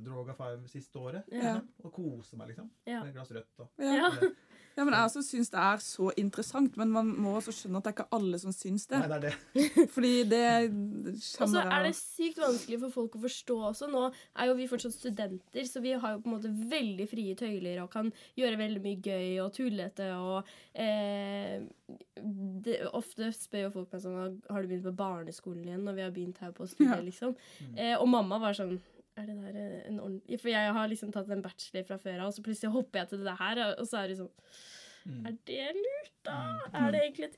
Droga 0.05 0.35
5 0.39 0.67
siste 0.73 0.99
året. 1.01 1.29
Ja. 1.33 1.55
liksom, 1.59 1.69
Og 1.85 1.93
kose 2.01 2.37
meg, 2.41 2.51
liksom. 2.55 2.71
Ja. 2.89 3.03
Med 3.05 3.13
et 3.13 3.19
glass 3.21 3.33
rødt 3.37 3.65
og 3.65 3.85
Ja. 3.85 4.11
Ja. 4.77 4.85
Men 4.85 4.95
Jeg 4.95 5.07
også 5.09 5.23
syns 5.23 5.51
det 5.53 5.61
er 5.61 5.83
så 5.85 6.11
interessant, 6.21 6.77
men 6.81 6.91
man 6.91 7.07
må 7.07 7.37
også 7.39 7.53
skjønne 7.55 7.79
at 7.79 7.85
det 7.87 7.93
er 7.93 7.97
ikke 7.99 8.17
alle 8.19 8.39
som 8.43 8.53
syns 8.53 8.87
det. 8.91 8.99
Nei, 9.05 9.09
det 9.09 9.17
er 9.17 9.25
det. 9.29 9.89
Fordi 9.95 10.13
det 10.31 10.43
Og 11.45 11.49
så 11.53 11.63
er 11.63 11.87
det 11.87 11.95
sykt 11.99 12.41
vanskelig 12.43 12.81
for 12.87 12.97
folk 12.99 13.15
å 13.19 13.23
forstå 13.25 13.59
også. 13.71 13.91
Nå 13.93 14.05
er 14.11 14.51
jo 14.51 14.57
vi 14.59 14.67
fortsatt 14.71 14.97
studenter, 14.97 15.69
så 15.71 15.83
vi 15.85 15.95
har 15.95 16.17
jo 16.17 16.23
på 16.25 16.31
en 16.31 16.37
måte 16.37 16.53
veldig 16.75 17.07
frie 17.11 17.37
tøyler 17.39 17.83
og 17.85 17.93
kan 17.95 18.11
gjøre 18.39 18.59
veldig 18.61 18.83
mye 18.85 19.01
gøy 19.05 19.39
og 19.45 19.53
tullete 19.57 20.11
og 20.19 20.51
eh, 20.75 21.63
det, 22.65 22.79
Ofte 22.97 23.31
spør 23.35 23.67
jo 23.67 23.73
folk 23.75 23.93
meg 23.93 24.03
sånn 24.05 24.39
Har 24.49 24.63
du 24.65 24.71
begynt 24.71 24.87
på 24.87 24.95
barneskolen 24.97 25.65
igjen 25.69 25.85
når 25.87 25.99
vi 25.99 26.05
har 26.07 26.15
begynt 26.15 26.41
her 26.43 26.55
på 26.57 26.67
studiet, 26.71 26.97
Ja. 26.97 27.01
liksom. 27.05 27.35
Mm. 27.61 27.79
Eh, 27.79 27.95
og 28.01 28.09
mamma 28.09 28.39
var 28.43 28.57
sånn 28.57 28.79
er 29.17 29.27
det 29.31 29.37
der 29.39 29.59
eh, 29.61 29.83
en 29.89 30.01
ordentlig 30.01 30.41
For 30.43 30.51
jeg 30.51 30.73
har 30.77 30.89
liksom 30.91 31.13
tatt 31.15 31.31
en 31.31 31.45
bachelor 31.45 31.85
fra 31.89 32.01
før 32.03 32.23
av, 32.23 32.31
og 32.31 32.37
så 32.37 32.47
plutselig 32.47 32.73
hopper 32.75 33.03
jeg 33.03 33.13
til 33.13 33.27
det 33.27 33.37
her, 33.41 33.61
og 33.75 33.87
så 33.87 34.03
er 34.03 34.11
det 34.11 34.23
sånn 34.23 34.33
Mm. 35.05 35.27
Er 35.29 35.35
det 35.47 35.65
lurt, 35.77 36.13
da? 36.25 36.35
Mm. 36.73 36.77
Er 36.81 36.93
det 36.93 37.01
egentlig 37.03 37.25
et 37.27 37.35